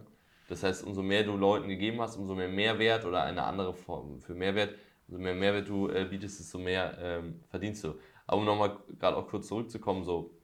Das 0.49 0.63
heißt, 0.63 0.83
umso 0.85 1.01
mehr 1.01 1.23
du 1.23 1.37
Leuten 1.37 1.69
gegeben 1.69 2.01
hast, 2.01 2.17
umso 2.17 2.35
mehr 2.35 2.49
Mehrwert 2.49 3.05
oder 3.05 3.23
eine 3.23 3.43
andere 3.43 3.73
Form 3.73 4.19
für 4.19 4.35
Mehrwert, 4.35 4.75
umso 5.07 5.21
mehr 5.21 5.33
Mehrwert 5.33 5.69
du 5.69 5.87
äh, 5.87 6.03
bietest, 6.09 6.41
desto 6.41 6.57
mehr 6.57 6.97
ähm, 6.99 7.39
verdienst 7.47 7.85
du. 7.85 7.93
Aber 8.27 8.39
um 8.39 8.45
nochmal 8.45 8.79
gerade 8.99 9.15
auch 9.15 9.29
kurz 9.29 9.47
zurückzukommen, 9.47 10.03
so 10.03 10.35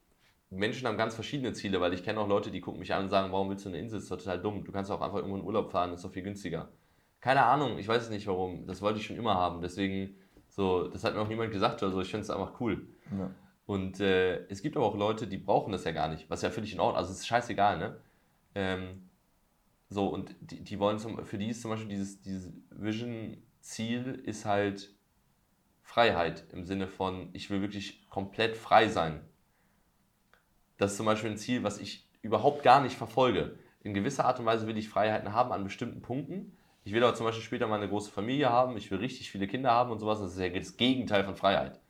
Menschen 0.50 0.88
haben 0.88 0.96
ganz 0.96 1.14
verschiedene 1.14 1.52
Ziele, 1.52 1.82
weil 1.82 1.92
ich 1.92 2.06
kenne 2.06 2.22
auch 2.22 2.28
Leute, 2.30 2.50
die 2.50 2.62
gucken 2.62 2.80
mich 2.80 2.94
an 2.94 3.04
und 3.04 3.10
sagen, 3.10 3.34
warum 3.34 3.50
willst 3.50 3.66
du 3.66 3.70
eine 3.70 3.80
Insel? 3.80 3.98
Das 3.98 4.04
ist 4.04 4.10
total 4.10 4.42
dumm. 4.42 4.64
Du 4.64 4.72
kannst 4.72 4.90
auch 4.92 5.02
einfach 5.02 5.18
irgendwo 5.18 5.36
in 5.36 5.44
Urlaub 5.44 5.70
fahren, 5.70 5.90
das 5.90 6.00
ist 6.00 6.06
doch 6.06 6.14
viel 6.14 6.24
günstiger. 6.24 6.70
Keine 7.20 7.44
Ahnung, 7.44 7.80
ich 7.80 7.88
weiß 7.90 8.10
nicht 8.12 8.28
warum. 8.28 8.66
Das 8.66 8.82
wollte 8.82 9.00
ich 9.00 9.06
schon 9.08 9.18
immer 9.18 9.36
haben. 9.36 9.62
Deswegen, 9.62 10.16
so, 10.48 10.88
das 10.88 11.04
hat 11.04 11.16
mir 11.16 11.20
auch 11.20 11.28
niemand 11.28 11.52
gesagt 11.52 11.84
oder 11.84 11.92
so. 11.92 12.00
Ich 12.00 12.10
finde 12.10 12.24
es 12.24 12.30
einfach 12.30 12.62
cool. 12.62 12.88
Ja. 13.12 13.30
Und 13.68 14.00
äh, 14.00 14.48
es 14.48 14.62
gibt 14.62 14.78
aber 14.78 14.86
auch 14.86 14.96
Leute, 14.96 15.28
die 15.28 15.38
brauchen 15.38 15.74
das 15.74 15.84
ja 15.84 15.92
gar 15.92 16.08
nicht, 16.08 16.30
was 16.30 16.42
ja 16.42 16.50
völlig 16.50 16.74
in 16.74 16.80
Ordnung 16.80 16.96
ist. 16.96 17.00
Also 17.00 17.12
es 17.12 17.20
ist 17.20 17.28
scheißegal, 17.28 17.78
ne? 17.78 18.00
Ähm, 18.56 19.10
so, 19.90 20.08
und 20.08 20.36
die, 20.40 20.64
die 20.64 20.80
wollen 20.80 21.00
zum, 21.00 21.24
für 21.26 21.38
die 21.38 21.50
ist 21.50 21.62
zum 21.62 21.72
Beispiel 21.72 21.90
dieses, 21.90 22.22
dieses 22.22 22.54
Vision-Ziel 22.72 24.22
ist 24.26 24.46
halt 24.46 24.96
Freiheit 25.82 26.46
im 26.54 26.64
Sinne 26.64 26.88
von, 26.88 27.30
ich 27.34 27.50
will 27.50 27.62
wirklich 27.62 28.10
komplett 28.10 28.56
frei 28.56 28.88
sein. 28.88 29.20
Das 30.78 30.92
ist 30.92 30.98
zum 30.98 31.06
Beispiel 31.06 31.32
ein 31.32 31.38
Ziel, 31.38 31.64
was 31.64 31.78
ich 31.78 32.08
überhaupt 32.22 32.64
gar 32.64 32.82
nicht 32.82 32.96
verfolge. 32.96 33.60
In 33.82 33.94
gewisser 33.94 34.24
Art 34.24 34.40
und 34.40 34.46
Weise 34.46 34.68
will 34.68 34.78
ich 34.78 34.88
Freiheiten 34.88 35.34
haben 35.34 35.52
an 35.52 35.66
bestimmten 35.66 36.02
Punkten. 36.02 36.58
Ich 36.86 36.94
will 36.94 37.04
aber 37.04 37.16
zum 37.16 37.26
Beispiel 37.26 37.44
später 37.44 37.68
mal 37.68 37.76
eine 37.76 37.90
große 37.90 38.12
Familie 38.12 38.50
haben, 38.50 38.78
ich 38.78 38.92
will 38.92 39.00
richtig 39.00 39.30
viele 39.30 39.48
Kinder 39.48 39.72
haben 39.72 39.92
und 39.92 40.00
sowas. 40.00 40.22
Das 40.22 40.34
ist 40.34 40.40
ja 40.40 40.48
das 40.48 40.78
Gegenteil 40.78 41.26
von 41.26 41.36
Freiheit. 41.36 41.82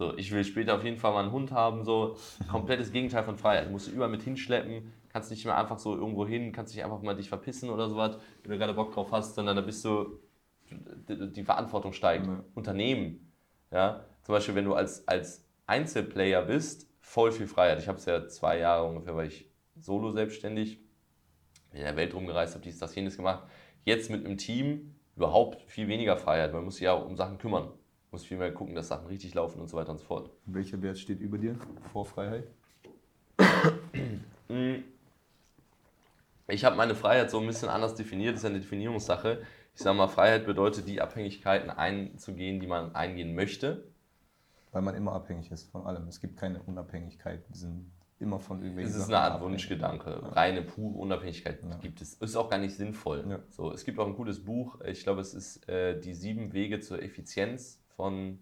So, 0.00 0.16
ich 0.16 0.32
will 0.32 0.44
später 0.44 0.76
auf 0.76 0.82
jeden 0.82 0.96
Fall 0.96 1.12
mal 1.12 1.24
einen 1.24 1.30
Hund 1.30 1.52
haben, 1.52 1.84
so 1.84 2.16
komplettes 2.50 2.90
Gegenteil 2.90 3.22
von 3.22 3.36
Freiheit. 3.36 3.66
Du 3.66 3.72
musst 3.72 3.86
du 3.86 3.90
überall 3.90 4.08
mit 4.08 4.22
hinschleppen, 4.22 4.90
kannst 5.10 5.30
nicht 5.30 5.44
mehr 5.44 5.58
einfach 5.58 5.78
so 5.78 5.94
irgendwo 5.94 6.26
hin, 6.26 6.52
kannst 6.52 6.74
nicht 6.74 6.82
einfach 6.82 7.02
mal 7.02 7.14
dich 7.14 7.28
verpissen 7.28 7.68
oder 7.68 7.86
sowas, 7.90 8.16
wenn 8.42 8.50
du 8.50 8.56
gerade 8.56 8.72
Bock 8.72 8.94
drauf 8.94 9.12
hast, 9.12 9.34
sondern 9.34 9.56
da 9.56 9.60
bist 9.60 9.84
du, 9.84 10.18
die 10.70 11.44
Verantwortung 11.44 11.92
steigt. 11.92 12.26
Mhm. 12.26 12.42
Unternehmen, 12.54 13.30
ja, 13.70 14.06
zum 14.22 14.32
Beispiel, 14.36 14.54
wenn 14.54 14.64
du 14.64 14.72
als, 14.72 15.06
als 15.06 15.46
Einzelplayer 15.66 16.46
bist, 16.46 16.88
voll 17.02 17.30
viel 17.30 17.46
Freiheit. 17.46 17.78
Ich 17.78 17.86
habe 17.86 17.98
es 17.98 18.06
ja 18.06 18.26
zwei 18.26 18.58
Jahre 18.58 18.88
ungefähr, 18.88 19.14
weil 19.14 19.28
ich 19.28 19.50
solo 19.78 20.12
selbstständig 20.12 20.80
in 21.74 21.82
der 21.82 21.96
Welt 21.96 22.14
rumgereist 22.14 22.54
habe, 22.54 22.64
dies, 22.64 22.78
das, 22.78 22.94
jenes 22.94 23.18
gemacht. 23.18 23.46
Jetzt 23.84 24.08
mit 24.08 24.24
einem 24.24 24.38
Team 24.38 24.94
überhaupt 25.14 25.60
viel 25.70 25.88
weniger 25.88 26.16
Freiheit. 26.16 26.54
Man 26.54 26.64
muss 26.64 26.76
sich 26.76 26.84
ja 26.84 26.94
auch 26.94 27.04
um 27.04 27.16
Sachen 27.16 27.36
kümmern. 27.36 27.74
Muss 28.10 28.24
viel 28.24 28.38
mehr 28.38 28.52
gucken, 28.52 28.74
dass 28.74 28.88
Sachen 28.88 29.06
richtig 29.06 29.34
laufen 29.34 29.60
und 29.60 29.68
so 29.68 29.76
weiter 29.76 29.90
und 29.90 29.98
so 29.98 30.04
fort. 30.04 30.30
Welcher 30.46 30.82
Wert 30.82 30.98
steht 30.98 31.20
über 31.20 31.38
dir 31.38 31.56
vor 31.92 32.04
Freiheit? 32.04 32.48
ich 36.48 36.64
habe 36.64 36.76
meine 36.76 36.94
Freiheit 36.94 37.30
so 37.30 37.38
ein 37.40 37.46
bisschen 37.46 37.68
anders 37.68 37.94
definiert. 37.94 38.34
Das 38.34 38.40
ist 38.40 38.50
eine 38.50 38.58
Definierungssache. 38.58 39.42
Ich 39.74 39.82
sage 39.82 39.96
mal, 39.96 40.08
Freiheit 40.08 40.44
bedeutet, 40.44 40.88
die 40.88 41.00
Abhängigkeiten 41.00 41.70
einzugehen, 41.70 42.60
die 42.60 42.66
man 42.66 42.94
eingehen 42.94 43.34
möchte. 43.34 43.84
Weil 44.72 44.82
man 44.82 44.94
immer 44.94 45.12
abhängig 45.12 45.50
ist 45.50 45.70
von 45.70 45.86
allem. 45.86 46.06
Es 46.08 46.20
gibt 46.20 46.36
keine 46.36 46.60
Unabhängigkeit. 46.62 47.48
Wir 47.48 47.56
sind 47.56 47.90
immer 48.18 48.38
von 48.38 48.58
irgendwelchen. 48.58 48.92
Es 48.92 48.98
ist 48.98 49.08
eine 49.08 49.18
Art 49.18 49.40
Wunschgedanke. 49.40 50.10
Ja. 50.10 50.28
Reine, 50.28 50.62
pure 50.62 50.98
Unabhängigkeit 50.98 51.60
ja. 51.62 51.76
gibt 51.78 52.00
es. 52.00 52.14
Ist 52.14 52.36
auch 52.36 52.50
gar 52.50 52.58
nicht 52.58 52.76
sinnvoll. 52.76 53.24
Ja. 53.28 53.40
So, 53.48 53.72
es 53.72 53.84
gibt 53.84 53.98
auch 53.98 54.06
ein 54.06 54.14
gutes 54.14 54.44
Buch. 54.44 54.80
Ich 54.82 55.02
glaube, 55.02 55.20
es 55.20 55.34
ist 55.34 55.68
äh, 55.68 55.98
Die 55.98 56.14
sieben 56.14 56.52
Wege 56.52 56.80
zur 56.80 57.02
Effizienz 57.02 57.80
von 58.00 58.38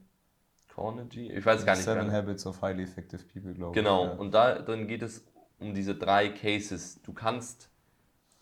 Carnegie. 0.73 1.33
Ich 1.33 1.45
weiß 1.45 1.67
gar 1.67 1.75
nicht. 1.75 1.85
Seven. 1.85 2.13
Habits 2.13 2.47
of 2.47 2.63
Highly 2.63 2.85
Effective 2.85 3.23
People, 3.33 3.55
glaube 3.55 3.73
ich. 3.73 3.75
Genau. 3.75 4.15
Und 4.15 4.33
da 4.33 4.61
drin 4.61 4.87
geht 4.87 5.03
es 5.03 5.25
um 5.59 5.75
diese 5.75 5.97
drei 5.97 6.29
Cases. 6.29 7.03
Du 7.03 7.13
kannst 7.13 7.71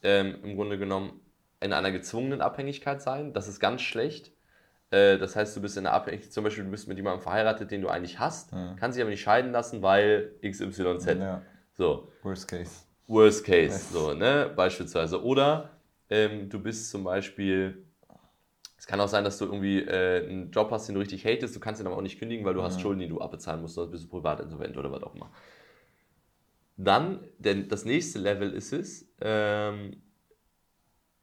ähm, 0.03 0.37
im 0.45 0.57
Grunde 0.57 0.77
genommen 0.77 1.19
in 1.61 1.73
einer 1.73 1.91
gezwungenen 1.91 2.43
Abhängigkeit 2.43 3.01
sein. 3.01 3.33
Das 3.33 3.49
ist 3.49 3.61
ganz 3.61 3.81
schlecht. 3.81 4.31
Äh, 4.91 5.17
das 5.17 5.37
heißt, 5.37 5.57
du 5.57 5.63
bist 5.63 5.79
in 5.79 5.87
einer 5.87 5.97
Abhängigkeit, 5.97 6.31
zum 6.31 6.45
Beispiel, 6.45 6.65
du 6.65 6.71
bist 6.71 6.87
mit 6.87 6.99
jemandem 6.99 7.23
verheiratet, 7.23 7.71
den 7.71 7.81
du 7.81 7.89
eigentlich 7.89 8.19
hast, 8.19 8.53
mhm. 8.53 8.77
kannst 8.77 8.99
dich 8.99 9.03
aber 9.03 9.11
nicht 9.11 9.23
scheiden 9.23 9.53
lassen, 9.53 9.81
weil 9.81 10.33
XYZ. 10.43 11.07
Ja. 11.19 11.41
So. 11.79 12.13
Worst 12.23 12.47
case. 12.47 12.85
Worst 13.07 13.45
case, 13.45 13.79
so, 13.91 14.13
ne? 14.13 14.53
Beispielsweise. 14.55 15.25
Oder 15.25 15.71
ähm, 16.11 16.51
du 16.51 16.61
bist 16.61 16.91
zum 16.91 17.05
Beispiel, 17.05 17.86
es 18.79 18.87
kann 18.87 19.01
auch 19.01 19.09
sein, 19.09 19.25
dass 19.25 19.39
du 19.39 19.47
irgendwie 19.47 19.81
äh, 19.81 20.29
einen 20.29 20.51
Job 20.51 20.71
hast, 20.71 20.87
den 20.87 20.95
du 20.95 21.01
richtig 21.01 21.25
hatest, 21.25 21.57
du 21.57 21.61
kannst 21.61 21.81
ihn 21.81 21.87
aber 21.87 21.97
auch 21.97 22.03
nicht 22.03 22.19
kündigen, 22.19 22.45
weil 22.45 22.55
du 22.55 22.61
mhm. 22.61 22.65
hast 22.65 22.81
Schulden, 22.81 23.01
die 23.01 23.09
du 23.09 23.21
abbezahlen 23.21 23.63
musst, 23.63 23.75
sonst 23.75 23.91
bist 23.91 24.05
du 24.05 24.09
privatinsolvent 24.09 24.77
oder 24.77 24.93
was 24.93 25.03
auch 25.03 25.15
immer. 25.15 25.31
Dann, 26.77 27.21
denn 27.39 27.69
das 27.69 27.85
nächste 27.87 28.19
Level 28.19 28.53
ist 28.53 28.73
es, 28.73 29.09
ähm, 29.21 30.03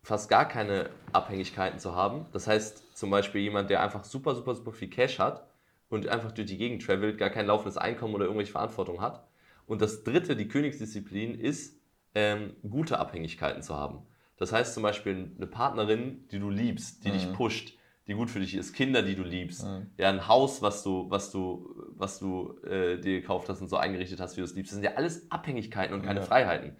fast 0.01 0.29
gar 0.29 0.47
keine 0.47 0.89
Abhängigkeiten 1.11 1.79
zu 1.79 1.95
haben. 1.95 2.25
Das 2.33 2.47
heißt 2.47 2.97
zum 2.97 3.09
Beispiel 3.09 3.41
jemand, 3.41 3.69
der 3.69 3.81
einfach 3.81 4.03
super, 4.03 4.35
super, 4.35 4.55
super 4.55 4.71
viel 4.71 4.89
Cash 4.89 5.19
hat 5.19 5.47
und 5.89 6.07
einfach 6.07 6.31
durch 6.31 6.47
die 6.47 6.57
Gegend 6.57 6.83
travelt, 6.83 7.17
gar 7.17 7.29
kein 7.29 7.45
laufendes 7.45 7.77
Einkommen 7.77 8.15
oder 8.15 8.25
irgendwelche 8.25 8.51
Verantwortung 8.51 8.99
hat. 8.99 9.27
Und 9.67 9.81
das 9.81 10.03
dritte, 10.03 10.35
die 10.35 10.47
Königsdisziplin, 10.47 11.35
ist, 11.35 11.79
ähm, 12.15 12.55
gute 12.69 12.99
Abhängigkeiten 12.99 13.61
zu 13.61 13.75
haben. 13.75 14.05
Das 14.37 14.51
heißt 14.51 14.73
zum 14.73 14.83
Beispiel 14.83 15.31
eine 15.35 15.47
Partnerin, 15.47 16.27
die 16.31 16.39
du 16.39 16.49
liebst, 16.49 17.03
die 17.03 17.09
mhm. 17.09 17.13
dich 17.13 17.33
pusht, 17.33 17.77
die 18.07 18.13
gut 18.13 18.29
für 18.29 18.39
dich 18.39 18.55
ist, 18.55 18.73
Kinder, 18.73 19.01
die 19.01 19.15
du 19.15 19.23
liebst, 19.23 19.63
mhm. 19.63 19.91
ja, 19.97 20.09
ein 20.09 20.27
Haus, 20.27 20.61
was 20.61 20.83
du, 20.83 21.09
was 21.09 21.31
du, 21.31 21.73
was 21.95 22.19
du 22.19 22.57
äh, 22.63 22.99
dir 22.99 23.21
gekauft 23.21 23.47
hast 23.49 23.61
und 23.61 23.69
so 23.69 23.77
eingerichtet 23.77 24.19
hast, 24.19 24.35
wie 24.35 24.41
du 24.41 24.45
es 24.45 24.55
liebst. 24.55 24.71
Das 24.71 24.75
sind 24.75 24.83
ja 24.83 24.95
alles 24.95 25.31
Abhängigkeiten 25.31 25.93
und 25.93 26.01
keine 26.01 26.19
ja. 26.19 26.25
Freiheiten. 26.25 26.75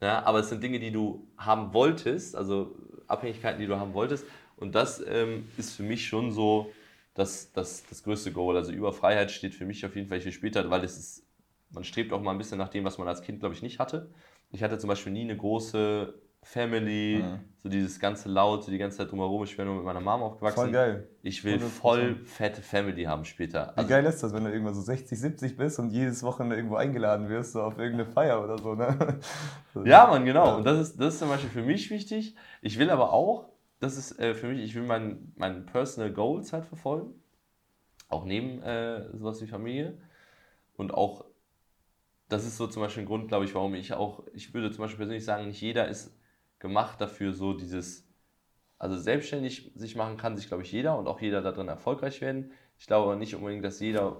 Ja, 0.00 0.24
aber 0.24 0.40
es 0.40 0.48
sind 0.48 0.62
Dinge, 0.62 0.80
die 0.80 0.90
du 0.90 1.28
haben 1.36 1.74
wolltest, 1.74 2.34
also 2.34 2.74
Abhängigkeiten, 3.06 3.60
die 3.60 3.66
du 3.66 3.78
haben 3.78 3.94
wolltest. 3.94 4.24
Und 4.56 4.74
das 4.74 5.04
ähm, 5.06 5.48
ist 5.56 5.74
für 5.74 5.82
mich 5.82 6.06
schon 6.06 6.32
so 6.32 6.72
das, 7.14 7.52
das, 7.52 7.84
das 7.88 8.02
größte 8.02 8.32
Goal. 8.32 8.56
Also 8.56 8.72
über 8.72 8.92
Freiheit 8.92 9.30
steht 9.30 9.54
für 9.54 9.66
mich 9.66 9.84
auf 9.84 9.94
jeden 9.94 10.08
Fall 10.08 10.20
viel 10.20 10.32
später, 10.32 10.70
weil 10.70 10.82
es 10.82 10.98
ist, 10.98 11.26
man 11.70 11.84
strebt 11.84 12.12
auch 12.12 12.20
mal 12.20 12.32
ein 12.32 12.38
bisschen 12.38 12.58
nach 12.58 12.68
dem, 12.68 12.84
was 12.84 12.98
man 12.98 13.06
als 13.06 13.22
Kind, 13.22 13.40
glaube 13.40 13.54
ich, 13.54 13.62
nicht 13.62 13.78
hatte. 13.78 14.10
Ich 14.50 14.62
hatte 14.62 14.78
zum 14.78 14.88
Beispiel 14.88 15.12
nie 15.12 15.22
eine 15.22 15.36
große 15.36 16.14
Family, 16.44 17.22
mhm. 17.22 17.38
so 17.62 17.68
dieses 17.68 18.00
ganze 18.00 18.28
Laute, 18.28 18.70
die 18.72 18.78
ganze 18.78 18.98
Zeit 18.98 19.12
drumherum. 19.12 19.44
Ich 19.44 19.56
bin 19.56 19.64
nur 19.64 19.76
mit 19.76 19.84
meiner 19.84 20.00
Mama 20.00 20.26
aufgewachsen. 20.26 20.56
Voll 20.56 20.72
geil. 20.72 21.08
Ich 21.22 21.44
will 21.44 21.56
100%. 21.56 21.60
voll 21.60 22.16
fette 22.24 22.60
Family 22.60 23.04
haben 23.04 23.24
später. 23.24 23.76
Also 23.76 23.88
Wie 23.88 23.92
geil 23.92 24.04
ist 24.04 24.22
das, 24.22 24.32
wenn 24.32 24.44
du 24.44 24.50
irgendwann 24.50 24.74
so 24.74 24.80
60, 24.80 25.18
70 25.18 25.56
bist 25.56 25.78
und 25.78 25.90
jedes 25.90 26.24
Wochenende 26.24 26.56
irgendwo 26.56 26.74
eingeladen 26.76 27.28
wirst, 27.28 27.52
so 27.52 27.62
auf 27.62 27.78
irgendeine 27.78 28.10
Feier 28.10 28.42
oder 28.42 28.58
so, 28.58 28.74
ne? 28.74 29.20
Ja, 29.84 30.08
Mann, 30.08 30.24
genau. 30.24 30.46
Ja. 30.46 30.54
Und 30.56 30.64
das 30.64 30.80
ist, 30.80 31.00
das 31.00 31.14
ist 31.14 31.20
zum 31.20 31.28
Beispiel 31.28 31.50
für 31.50 31.62
mich 31.62 31.90
wichtig. 31.90 32.34
Ich 32.60 32.78
will 32.78 32.90
aber 32.90 33.12
auch, 33.12 33.48
das 33.78 33.96
ist 33.96 34.18
äh, 34.18 34.34
für 34.34 34.48
mich, 34.48 34.60
ich 34.60 34.74
will 34.74 34.82
meinen 34.82 35.32
mein 35.36 35.64
Personal 35.64 36.12
Goals 36.12 36.52
halt 36.52 36.66
verfolgen. 36.66 37.14
Auch 38.08 38.24
neben 38.24 38.60
äh, 38.62 39.16
sowas 39.16 39.40
wie 39.40 39.46
Familie. 39.46 39.96
Und 40.76 40.92
auch, 40.92 41.24
das 42.28 42.44
ist 42.44 42.56
so 42.56 42.66
zum 42.66 42.82
Beispiel 42.82 43.04
ein 43.04 43.06
Grund, 43.06 43.28
glaube 43.28 43.44
ich, 43.44 43.54
warum 43.54 43.74
ich 43.74 43.92
auch, 43.92 44.24
ich 44.34 44.52
würde 44.52 44.72
zum 44.72 44.82
Beispiel 44.82 44.98
persönlich 44.98 45.24
sagen, 45.24 45.46
nicht 45.46 45.60
jeder 45.60 45.86
ist 45.86 46.12
gemacht 46.62 47.00
dafür, 47.00 47.34
so 47.34 47.52
dieses, 47.52 48.08
also 48.78 48.96
selbstständig 48.96 49.72
sich 49.74 49.96
machen 49.96 50.16
kann 50.16 50.36
sich, 50.36 50.48
glaube 50.48 50.62
ich, 50.62 50.72
jeder 50.72 50.96
und 50.98 51.06
auch 51.06 51.20
jeder 51.20 51.42
darin 51.42 51.68
erfolgreich 51.68 52.22
werden. 52.22 52.52
Ich 52.78 52.86
glaube 52.86 53.10
aber 53.10 53.16
nicht 53.16 53.34
unbedingt, 53.34 53.64
dass 53.64 53.80
jeder 53.80 54.16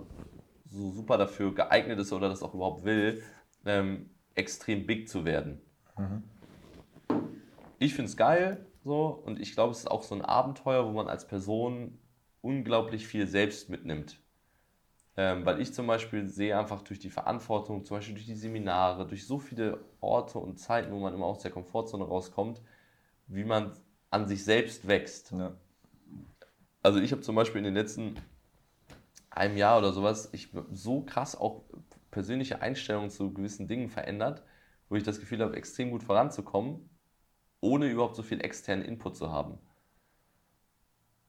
so 0.67 0.91
super 0.91 1.17
dafür 1.17 1.55
geeignet 1.55 1.99
ist 1.99 2.13
oder 2.13 2.29
das 2.29 2.43
auch 2.43 2.55
überhaupt 2.55 2.85
will, 2.85 3.23
ähm, 3.65 4.11
extrem 4.35 4.87
big 4.87 5.09
zu 5.09 5.25
werden. 5.25 5.61
Mhm. 5.97 6.23
Ich 7.79 7.95
finde 7.95 8.11
es 8.11 8.17
geil 8.17 8.67
so 8.85 9.07
und 9.25 9.41
ich 9.41 9.53
glaube, 9.53 9.73
es 9.73 9.79
ist 9.79 9.91
auch 9.91 10.03
so 10.03 10.15
ein 10.15 10.23
Abenteuer, 10.23 10.87
wo 10.87 10.93
man 10.93 11.09
als 11.09 11.27
Person 11.27 11.99
unglaublich 12.41 13.07
viel 13.07 13.27
selbst 13.27 13.69
mitnimmt. 13.69 14.22
Ähm, 15.17 15.45
weil 15.45 15.61
ich 15.61 15.75
zum 15.75 15.87
Beispiel 15.87 16.27
sehe 16.27 16.59
einfach 16.59 16.83
durch 16.83 16.99
die 16.99 17.11
Verantwortung, 17.11 17.85
zum 17.85 17.99
Beispiel 17.99 18.15
durch 18.15 18.27
die 18.27 18.35
Seminare, 18.35 19.07
durch 19.07 19.27
so 19.27 19.39
viele 19.39 19.85
Orte 20.01 20.39
und 20.39 20.59
Zeiten, 20.59 20.91
wo 20.91 20.99
man 20.99 21.13
immer 21.13 21.27
aus 21.27 21.41
der 21.41 21.51
Komfortzone 21.51 22.05
rauskommt, 22.05 22.63
wie 23.27 23.45
man 23.45 23.73
an 24.11 24.27
sich 24.27 24.45
selbst 24.45 24.89
wächst. 24.89 25.33
Ja. 25.33 25.55
Also 26.83 26.99
ich 26.99 27.13
habe 27.13 27.23
zum 27.23 27.35
Beispiel 27.35 27.59
in 27.59 27.65
den 27.65 27.75
letzten 27.75 28.17
einem 29.29 29.57
Jahr 29.57 29.79
oder 29.79 29.93
sowas, 29.93 30.29
ich 30.33 30.51
so 30.71 31.03
krass 31.03 31.37
auch 31.37 31.63
persönliche 32.11 32.61
Einstellungen 32.61 33.11
zu 33.11 33.33
gewissen 33.33 33.69
Dingen 33.69 33.89
verändert, 33.89 34.43
wo 34.89 34.97
ich 34.97 35.03
das 35.03 35.21
Gefühl 35.21 35.41
habe, 35.41 35.57
extrem 35.57 35.91
gut 35.91 36.03
voranzukommen, 36.03 36.91
ohne 37.61 37.87
überhaupt 37.87 38.17
so 38.17 38.23
viel 38.23 38.41
externen 38.41 38.85
Input 38.85 39.17
zu 39.17 39.31
haben. 39.31 39.59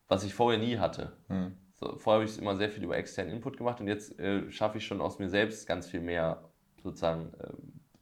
Was 0.07 0.23
ich 0.23 0.33
vorher 0.33 0.59
nie 0.59 0.77
hatte. 0.77 1.17
Mhm. 1.29 1.57
Vorher 1.97 2.21
habe 2.21 2.25
ich 2.25 2.37
immer 2.37 2.55
sehr 2.55 2.69
viel 2.69 2.83
über 2.83 2.97
externen 2.97 3.33
Input 3.33 3.57
gemacht 3.57 3.79
und 3.79 3.87
jetzt 3.87 4.19
äh, 4.19 4.49
schaffe 4.51 4.77
ich 4.77 4.85
schon 4.85 5.01
aus 5.01 5.19
mir 5.19 5.29
selbst 5.29 5.67
ganz 5.67 5.87
viel 5.87 6.01
mehr 6.01 6.49
sozusagen 6.81 7.33
äh, 7.39 7.53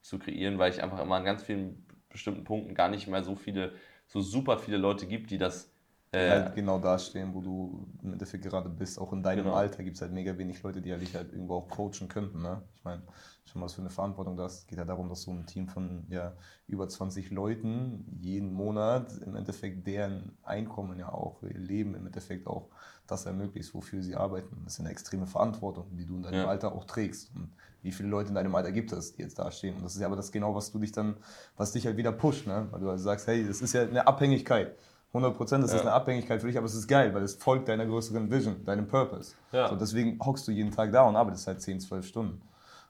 zu 0.02 0.20
kreieren, 0.20 0.58
weil 0.58 0.72
ich 0.72 0.82
einfach 0.82 1.00
immer 1.00 1.16
an 1.16 1.26
ganz 1.26 1.44
vielen 1.44 1.86
bestimmten 2.10 2.44
Punkten 2.44 2.76
gar 2.76 2.90
nicht 2.90 3.08
mehr 3.08 3.24
so 3.24 3.36
viele, 3.36 3.74
so 4.08 4.22
super 4.22 4.58
viele 4.58 4.78
Leute 4.78 5.08
gibt, 5.08 5.32
die 5.32 5.38
das 5.38 5.74
äh, 6.12 6.30
halt 6.30 6.56
genau 6.56 6.78
dastehen, 6.78 7.34
wo 7.34 7.42
du 7.42 7.88
im 8.04 8.14
Endeffekt 8.14 8.44
gerade 8.44 8.70
bist. 8.70 9.00
Auch 9.00 9.14
in 9.14 9.24
deinem 9.24 9.46
genau. 9.46 9.56
Alter 9.56 9.84
gibt 9.84 9.96
es 9.96 10.02
halt 10.02 10.12
mega 10.12 10.38
wenig 10.38 10.62
Leute, 10.62 10.82
die 10.82 10.94
dich 10.98 11.16
halt 11.16 11.32
irgendwo 11.32 11.56
auch 11.56 11.70
coachen 11.70 12.10
könnten. 12.10 12.42
Ne? 12.42 12.62
Ich 12.76 12.84
meine, 12.84 13.02
schon 13.46 13.62
was 13.62 13.74
für 13.74 13.82
eine 13.82 13.90
Verantwortung 13.90 14.36
das. 14.36 14.60
Es 14.60 14.68
geht 14.68 14.78
ja 14.78 14.86
darum, 14.86 15.08
dass 15.08 15.22
so 15.22 15.32
ein 15.32 15.46
Team 15.46 15.68
von 15.68 16.06
ja, 16.10 16.34
über 16.68 16.88
20 16.88 17.32
Leuten 17.32 18.06
jeden 18.20 18.54
Monat 18.54 19.18
im 19.26 19.36
Endeffekt 19.36 19.88
deren 19.88 20.38
Einkommen 20.44 21.00
ja 21.00 21.10
auch, 21.14 21.44
ihr 21.44 21.58
Leben 21.58 21.96
im 21.96 22.06
Endeffekt 22.08 22.48
auch 22.48 22.68
das 23.08 23.26
ermöglicht, 23.26 23.74
wofür 23.74 24.04
sie 24.04 24.16
arbeiten. 24.16 24.62
Das 24.64 24.74
ist 24.74 24.80
eine 24.80 24.90
extreme 24.90 25.28
Verantwortung, 25.28 25.86
die 25.96 26.06
du 26.06 26.16
in 26.16 26.24
deinem 26.24 26.42
ja. 26.42 26.48
Alter 26.48 26.74
auch 26.74 26.86
trägst. 26.86 27.34
Und 27.36 27.52
wie 27.84 27.92
viele 27.92 28.10
Leute 28.10 28.30
in 28.30 28.36
deinem 28.36 28.54
Alter 28.54 28.72
gibt 28.72 28.92
es, 28.92 29.14
die 29.14 29.22
jetzt 29.22 29.40
da 29.40 29.50
stehen? 29.52 29.76
Und 29.76 29.84
das 29.84 29.96
ist 29.96 30.02
ja 30.02 30.08
aber 30.08 30.16
das 30.16 30.32
genau, 30.32 30.56
was 30.56 30.72
du 30.72 30.80
dich 30.80 30.92
dann, 30.92 31.16
was 31.58 31.72
dich 31.72 31.86
halt 31.86 31.98
wieder 31.98 32.12
pusht, 32.12 32.48
ne? 32.48 32.68
Weil 32.72 32.82
du 32.82 32.90
halt 32.90 33.00
sagst, 33.00 33.28
hey, 33.28 33.46
das 33.46 33.62
ist 33.62 33.74
ja 33.74 33.84
eine 33.84 34.08
Abhängigkeit. 34.08 34.76
100 35.14 35.36
Prozent, 35.36 35.64
das 35.64 35.72
ja. 35.72 35.78
ist 35.78 35.82
eine 35.82 35.92
Abhängigkeit 35.92 36.40
für 36.40 36.48
dich, 36.48 36.58
aber 36.58 36.66
es 36.66 36.76
ist 36.76 36.88
geil, 36.88 37.14
weil 37.14 37.24
es 37.24 37.36
folgt 37.36 37.68
deiner 37.68 37.86
größeren 37.86 38.32
Vision, 38.32 38.64
deinem 38.64 38.88
Purpose. 38.88 39.34
Ja. 39.52 39.68
So, 39.68 39.76
deswegen 39.76 40.20
hockst 40.24 40.48
du 40.48 40.52
jeden 40.52 40.72
Tag 40.72 40.92
da 40.92 41.04
und 41.04 41.16
arbeitest 41.16 41.48
halt 41.48 41.62
10, 41.62 41.82
12 41.82 42.06
Stunden. 42.06 42.42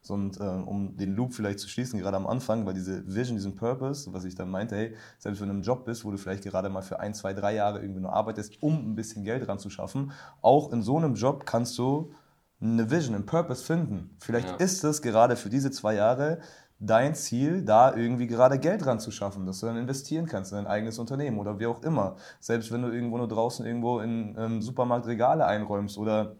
So, 0.03 0.15
und 0.15 0.39
äh, 0.39 0.43
um 0.43 0.97
den 0.97 1.15
Loop 1.15 1.33
vielleicht 1.33 1.59
zu 1.59 1.69
schließen, 1.69 1.99
gerade 1.99 2.17
am 2.17 2.25
Anfang, 2.25 2.65
weil 2.65 2.73
diese 2.73 3.05
Vision, 3.07 3.37
diesen 3.37 3.55
Purpose, 3.55 4.11
was 4.13 4.23
ich 4.23 4.33
dann 4.35 4.49
meinte, 4.49 4.75
hey, 4.75 4.95
selbst 5.19 5.41
wenn 5.41 5.47
du 5.47 5.53
in 5.53 5.57
einem 5.57 5.63
Job 5.63 5.85
bist, 5.85 6.05
wo 6.05 6.11
du 6.11 6.17
vielleicht 6.17 6.43
gerade 6.43 6.69
mal 6.69 6.81
für 6.81 6.99
ein, 6.99 7.13
zwei, 7.13 7.33
drei 7.33 7.53
Jahre 7.53 7.81
irgendwie 7.81 8.01
nur 8.01 8.13
arbeitest, 8.13 8.61
um 8.61 8.91
ein 8.91 8.95
bisschen 8.95 9.23
Geld 9.23 9.47
ranzuschaffen, 9.47 10.11
auch 10.41 10.71
in 10.71 10.81
so 10.81 10.97
einem 10.97 11.13
Job 11.15 11.45
kannst 11.45 11.77
du 11.77 12.13
eine 12.59 12.89
Vision, 12.89 13.15
einen 13.15 13.25
Purpose 13.25 13.63
finden. 13.63 14.15
Vielleicht 14.19 14.49
Ja. 14.49 14.55
ist 14.55 14.83
es 14.83 15.01
gerade 15.01 15.35
für 15.35 15.49
diese 15.49 15.71
zwei 15.71 15.95
Jahre 15.95 16.39
dein 16.81 17.13
Ziel, 17.13 17.61
da 17.63 17.95
irgendwie 17.95 18.25
gerade 18.25 18.57
Geld 18.57 18.85
ranzuschaffen, 18.85 19.45
dass 19.45 19.59
du 19.59 19.67
dann 19.67 19.77
investieren 19.77 20.25
kannst 20.25 20.51
in 20.51 20.57
dein 20.57 20.67
eigenes 20.67 20.97
Unternehmen 20.97 21.37
oder 21.37 21.59
wie 21.59 21.67
auch 21.67 21.83
immer. 21.83 22.15
Selbst 22.39 22.71
wenn 22.71 22.81
du 22.81 22.89
irgendwo 22.89 23.17
nur 23.17 23.27
draußen 23.27 23.65
irgendwo 23.65 23.99
in 23.99 24.35
ähm, 24.37 24.61
Supermarkt 24.61 25.05
Regale 25.05 25.45
einräumst 25.45 25.97
oder 25.97 26.35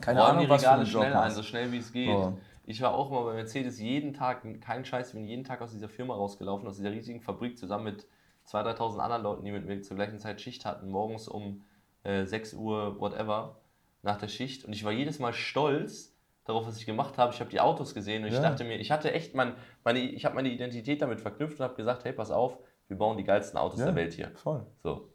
keine 0.00 0.20
Räumen 0.20 0.30
Ahnung, 0.30 0.44
die 0.44 0.50
was 0.50 0.62
für 0.62 0.68
Regale 0.68 0.82
einen 0.82 0.90
Job 0.90 1.02
schnell 1.04 1.16
ein, 1.16 1.30
so 1.30 1.42
schnell 1.42 1.72
wie 1.72 1.78
es 1.78 1.92
geht. 1.92 2.08
Ja. 2.08 2.32
Ich 2.64 2.82
war 2.82 2.94
auch 2.94 3.10
mal 3.12 3.24
bei 3.24 3.34
Mercedes 3.34 3.78
jeden 3.78 4.12
Tag, 4.12 4.42
kein 4.60 4.84
Scheiß, 4.84 5.08
ich 5.08 5.14
bin 5.14 5.24
jeden 5.24 5.44
Tag 5.44 5.62
aus 5.62 5.70
dieser 5.70 5.88
Firma 5.88 6.14
rausgelaufen, 6.14 6.66
aus 6.66 6.76
dieser 6.76 6.90
riesigen 6.90 7.20
Fabrik, 7.20 7.56
zusammen 7.56 7.84
mit 7.84 8.06
2.000, 8.48 8.76
3.000 8.76 8.98
anderen 8.98 9.22
Leuten, 9.22 9.44
die 9.44 9.52
mit 9.52 9.66
mir 9.66 9.80
zur 9.82 9.96
gleichen 9.96 10.18
Zeit 10.18 10.40
Schicht 10.40 10.64
hatten, 10.64 10.90
morgens 10.90 11.28
um 11.28 11.62
äh, 12.02 12.24
6 12.24 12.54
Uhr, 12.54 13.00
whatever, 13.00 13.54
nach 14.02 14.18
der 14.18 14.26
Schicht. 14.26 14.64
Und 14.64 14.72
ich 14.72 14.84
war 14.84 14.90
jedes 14.90 15.20
Mal 15.20 15.32
stolz 15.32 16.15
darauf, 16.46 16.66
was 16.66 16.76
ich 16.78 16.86
gemacht 16.86 17.18
habe. 17.18 17.32
Ich 17.32 17.40
habe 17.40 17.50
die 17.50 17.60
Autos 17.60 17.94
gesehen 17.94 18.22
und 18.22 18.28
ich 18.28 18.34
Ja. 18.34 18.40
dachte 18.42 18.64
mir, 18.64 18.76
ich 18.76 18.90
hatte 18.90 19.12
echt 19.12 19.34
mein, 19.34 19.54
meine, 19.84 19.98
ich 19.98 20.24
habe 20.24 20.34
meine 20.34 20.48
Identität 20.48 21.02
damit 21.02 21.20
verknüpft 21.20 21.58
und 21.60 21.64
habe 21.64 21.74
gesagt, 21.74 22.04
hey, 22.04 22.12
pass 22.12 22.30
auf, 22.30 22.58
wir 22.88 22.96
bauen 22.96 23.16
die 23.16 23.24
geilsten 23.24 23.58
Autos 23.58 23.80
Ja. 23.80 23.86
der 23.86 23.94
Welt 23.96 24.12
hier. 24.12 24.30
Voll. 24.36 24.64
So. 24.82 25.08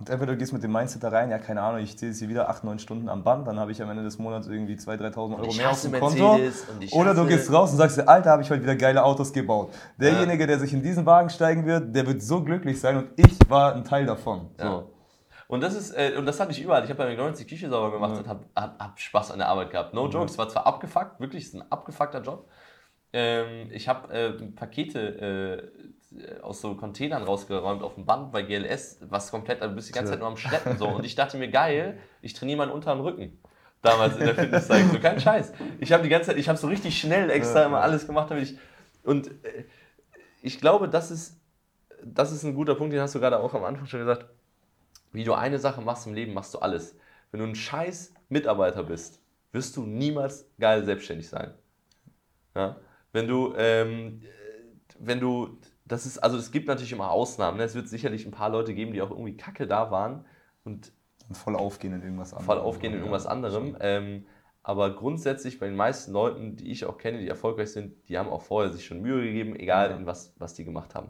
Und 0.00 0.08
entweder 0.10 0.32
du 0.32 0.38
gehst 0.38 0.52
mit 0.52 0.62
dem 0.62 0.70
Mindset 0.70 1.02
da 1.02 1.08
rein, 1.08 1.28
ja, 1.28 1.38
keine 1.38 1.60
Ahnung, 1.60 1.80
ich 1.80 1.98
zähle 1.98 2.12
jetzt 2.12 2.20
hier 2.20 2.28
wieder 2.28 2.48
8, 2.48 2.62
9 2.62 2.78
Stunden 2.78 3.08
am 3.08 3.24
Band, 3.24 3.48
dann 3.48 3.58
habe 3.58 3.72
ich 3.72 3.82
am 3.82 3.90
Ende 3.90 4.04
des 4.04 4.16
Monats 4.16 4.46
irgendwie 4.46 4.74
2.000, 4.74 5.12
3.000 5.12 5.36
Euro 5.38 5.48
ich 5.48 5.58
mehr 5.58 5.70
auf 5.70 5.82
dem 5.82 5.92
Konto. 5.92 6.38
Ich 6.78 6.92
Oder 6.92 7.14
du 7.14 7.26
gehst 7.26 7.52
raus 7.52 7.72
und 7.72 7.78
sagst 7.78 7.98
Alter, 8.06 8.30
habe 8.30 8.42
ich 8.42 8.50
heute 8.50 8.62
wieder 8.62 8.76
geile 8.76 9.02
Autos 9.02 9.32
gebaut. 9.32 9.72
Derjenige, 10.00 10.46
der 10.46 10.60
sich 10.60 10.72
in 10.72 10.84
diesen 10.84 11.04
Wagen 11.04 11.30
steigen 11.30 11.66
wird, 11.66 11.96
der 11.96 12.06
wird 12.06 12.22
so 12.22 12.44
glücklich 12.44 12.80
sein 12.80 12.96
und 12.96 13.08
ich 13.16 13.36
war 13.48 13.74
ein 13.74 13.82
Teil 13.82 14.06
davon. 14.06 14.50
Ja. 14.60 14.70
So. 14.70 14.90
Und 15.48 15.62
das 15.62 15.74
ist, 15.74 15.90
äh, 15.92 16.12
und 16.16 16.26
das 16.26 16.38
hatte 16.40 16.52
ich 16.52 16.62
überall. 16.62 16.84
Ich 16.84 16.90
habe 16.90 16.98
bei 16.98 17.08
McDonalds 17.08 17.38
die 17.40 17.46
Küche 17.46 17.68
sauber 17.70 17.90
gemacht 17.90 18.12
Ja. 18.12 18.18
und 18.18 18.28
habe 18.28 18.44
hab, 18.54 18.78
hab 18.78 19.00
Spaß 19.00 19.30
an 19.32 19.38
der 19.38 19.48
Arbeit 19.48 19.70
gehabt. 19.70 19.94
No 19.94 20.06
joke, 20.08 20.26
es 20.26 20.36
war 20.38 20.48
zwar 20.48 20.66
abgefuckt, 20.66 21.18
wirklich, 21.20 21.44
es 21.44 21.48
ist 21.48 21.54
ein 21.56 21.72
abgefuckter 21.72 22.20
Job. 22.22 22.48
Ähm, 23.14 23.70
ich 23.72 23.88
habe 23.88 24.12
äh, 24.12 24.32
Pakete 24.54 25.70
äh, 26.12 26.40
aus 26.42 26.60
so 26.60 26.74
Containern 26.74 27.22
rausgeräumt 27.22 27.82
auf 27.82 27.94
dem 27.94 28.04
Band 28.04 28.30
bei 28.30 28.42
GLS, 28.42 28.98
was 29.08 29.30
komplett, 29.30 29.62
also 29.62 29.70
du 29.70 29.76
bist 29.76 29.88
die 29.88 29.92
ganze 29.94 30.12
Zeit 30.12 30.18
nur 30.20 30.28
am 30.28 30.36
Schleppen 30.36 30.76
so. 30.76 30.86
Und 30.88 31.04
ich 31.06 31.14
dachte 31.14 31.38
mir, 31.38 31.48
geil, 31.48 31.98
ich 32.20 32.34
trainiere 32.34 32.58
meinen 32.58 32.70
unteren 32.72 33.00
Rücken. 33.00 33.38
Damals 33.80 34.16
in 34.16 34.26
der 34.26 34.34
Fitnesszeit. 34.34 34.84
So 34.92 34.98
kein 34.98 35.18
Scheiß. 35.20 35.52
Ich 35.78 35.92
habe 35.92 36.02
die 36.02 36.08
ganze 36.10 36.26
Zeit, 36.30 36.36
ich 36.36 36.48
habe 36.48 36.58
so 36.58 36.66
richtig 36.66 36.98
schnell 36.98 37.30
extra 37.30 37.60
Ja. 37.60 37.66
immer 37.66 37.80
alles 37.80 38.06
gemacht, 38.06 38.30
damit 38.30 38.44
ich. 38.50 38.58
Und 39.04 39.28
äh, 39.28 39.64
ich 40.42 40.60
glaube, 40.60 40.88
das 40.90 41.10
ist, 41.10 41.40
das 42.04 42.32
ist 42.32 42.42
ein 42.44 42.54
guter 42.54 42.74
Punkt, 42.74 42.92
den 42.92 43.00
hast 43.00 43.14
du 43.14 43.20
gerade 43.20 43.38
auch 43.38 43.54
am 43.54 43.64
Anfang 43.64 43.86
schon 43.86 44.00
gesagt. 44.00 44.26
Wie 45.12 45.24
du 45.24 45.34
eine 45.34 45.58
Sache 45.58 45.80
machst 45.80 46.06
im 46.06 46.14
Leben, 46.14 46.34
machst 46.34 46.54
du 46.54 46.58
alles. 46.58 46.96
Wenn 47.30 47.40
du 47.40 47.46
ein 47.46 47.54
scheiß 47.54 48.14
Mitarbeiter 48.28 48.82
bist, 48.82 49.20
wirst 49.52 49.76
du 49.76 49.82
niemals 49.84 50.46
geil 50.58 50.84
selbstständig 50.84 51.28
sein. 51.28 51.54
Ja? 52.54 52.76
Wenn 53.12 53.26
du, 53.28 53.54
ähm, 53.56 54.20
äh, 54.22 54.28
wenn 54.98 55.20
du, 55.20 55.58
das 55.84 56.04
ist, 56.06 56.18
also 56.18 56.36
es 56.36 56.50
gibt 56.50 56.68
natürlich 56.68 56.92
immer 56.92 57.10
Ausnahmen. 57.10 57.56
Ne? 57.58 57.64
Es 57.64 57.74
wird 57.74 57.88
sicherlich 57.88 58.26
ein 58.26 58.30
paar 58.32 58.50
Leute 58.50 58.74
geben, 58.74 58.92
die 58.92 59.00
auch 59.02 59.10
irgendwie 59.10 59.36
kacke 59.36 59.66
da 59.66 59.90
waren 59.90 60.24
und 60.64 60.92
Und 61.28 61.36
voll 61.36 61.56
aufgehen 61.56 61.94
in 61.94 62.02
irgendwas 62.02 62.32
anderem. 62.32 62.46
voll 62.46 62.58
aufgehen 62.58 62.92
in 62.92 62.98
irgendwas 62.98 63.26
anderem. 63.26 63.76
Ähm, 63.80 64.26
aber 64.62 64.94
grundsätzlich 64.94 65.58
bei 65.58 65.66
den 65.66 65.76
meisten 65.76 66.12
Leuten, 66.12 66.56
die 66.56 66.70
ich 66.70 66.84
auch 66.84 66.98
kenne, 66.98 67.18
die 67.20 67.28
erfolgreich 67.28 67.70
sind, 67.72 67.94
die 68.10 68.18
haben 68.18 68.28
auch 68.28 68.42
vorher 68.42 68.70
sich 68.70 68.84
schon 68.84 69.00
Mühe 69.00 69.22
gegeben, 69.22 69.56
egal 69.56 69.90
Ja. 69.90 69.96
in 69.96 70.04
was, 70.04 70.34
was 70.38 70.52
die 70.54 70.64
gemacht 70.66 70.94
haben. 70.94 71.08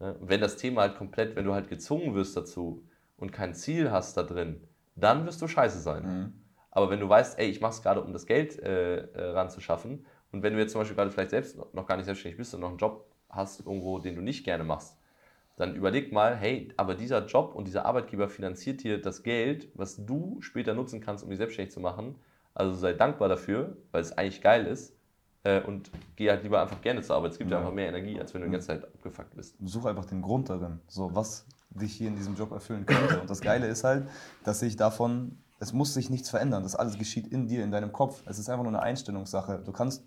Ne? 0.00 0.14
Und 0.14 0.28
wenn 0.28 0.40
das 0.40 0.56
Thema 0.56 0.80
halt 0.82 0.96
komplett, 0.96 1.36
wenn 1.36 1.44
du 1.44 1.52
halt 1.54 1.68
gezwungen 1.68 2.14
wirst 2.16 2.36
dazu 2.36 2.82
und 3.24 3.32
kein 3.32 3.54
Ziel 3.54 3.90
hast 3.90 4.18
da 4.18 4.22
drin, 4.22 4.60
dann 4.96 5.24
wirst 5.24 5.40
du 5.40 5.48
scheiße 5.48 5.80
sein. 5.80 6.02
Mhm. 6.04 6.32
Aber 6.70 6.90
wenn 6.90 7.00
du 7.00 7.08
weißt, 7.08 7.38
ey, 7.38 7.48
ich 7.48 7.60
mache 7.62 7.72
es 7.72 7.82
gerade, 7.82 8.02
um 8.02 8.12
das 8.12 8.26
Geld 8.26 8.58
äh, 8.62 8.96
äh, 8.98 9.30
ranzuschaffen, 9.30 10.04
und 10.30 10.42
wenn 10.42 10.52
du 10.52 10.58
jetzt 10.58 10.72
zum 10.72 10.80
Beispiel 10.80 10.96
gerade 10.96 11.10
vielleicht 11.10 11.30
selbst 11.30 11.56
noch- 11.56 11.86
gar 11.86 11.96
nicht 11.96 12.04
selbstständig 12.04 12.36
bist 12.36 12.52
und 12.54 12.60
noch 12.60 12.68
einen 12.68 12.78
Job 12.78 13.06
hast 13.30 13.60
irgendwo, 13.60 13.98
den 13.98 14.14
du 14.14 14.20
nicht 14.20 14.44
gerne 14.44 14.62
machst, 14.64 14.98
dann 15.56 15.74
überleg 15.74 16.12
mal, 16.12 16.34
hey, 16.36 16.72
aber 16.76 16.94
dieser 16.96 17.24
Job 17.24 17.54
und 17.54 17.66
dieser 17.66 17.86
Arbeitgeber 17.86 18.28
finanziert 18.28 18.82
dir 18.82 19.00
das 19.00 19.22
Geld, 19.22 19.68
was 19.74 20.04
du 20.04 20.38
später 20.40 20.74
nutzen 20.74 21.00
kannst, 21.00 21.24
um 21.24 21.30
dich 21.30 21.38
selbstständig 21.38 21.72
zu 21.72 21.80
machen. 21.80 22.16
Also 22.52 22.74
sei 22.74 22.92
dankbar 22.92 23.28
dafür, 23.28 23.76
weil 23.92 24.02
es 24.02 24.12
eigentlich 24.18 24.42
geil 24.42 24.66
ist. 24.66 24.96
Äh, 25.44 25.62
und 25.62 25.90
geh 26.16 26.28
halt 26.28 26.42
lieber 26.42 26.60
einfach 26.60 26.80
gerne 26.80 27.02
zur 27.02 27.16
Arbeit. 27.16 27.32
Es 27.32 27.38
gibt 27.38 27.50
ja 27.50 27.56
Ja. 27.56 27.60
einfach 27.62 27.74
mehr 27.74 27.88
Energie, 27.88 28.18
als 28.18 28.34
wenn 28.34 28.40
du 28.40 28.48
die 28.48 28.52
ganze 28.52 28.66
Zeit 28.68 28.84
abgefuckt 28.84 29.36
bist. 29.36 29.56
Such 29.64 29.86
einfach 29.86 30.06
den 30.06 30.22
Grund 30.22 30.50
darin, 30.50 30.80
so 30.88 31.14
was 31.14 31.46
dich 31.74 31.94
hier 31.94 32.08
in 32.08 32.16
diesem 32.16 32.36
Job 32.36 32.52
erfüllen 32.52 32.86
könnte. 32.86 33.20
Und 33.20 33.28
das 33.28 33.40
Geile 33.40 33.66
ist 33.66 33.84
halt, 33.84 34.08
dass 34.44 34.60
sich 34.60 34.76
davon, 34.76 35.38
es 35.60 35.72
muss 35.72 35.94
sich 35.94 36.10
nichts 36.10 36.30
verändern. 36.30 36.62
Das 36.62 36.76
alles 36.76 36.98
geschieht 36.98 37.26
in 37.26 37.46
dir, 37.46 37.64
in 37.64 37.70
deinem 37.70 37.92
Kopf. 37.92 38.22
Es 38.26 38.38
ist 38.38 38.48
einfach 38.48 38.64
nur 38.64 38.72
eine 38.72 38.82
Einstellungssache. 38.82 39.62
Du 39.64 39.72
kannst 39.72 40.04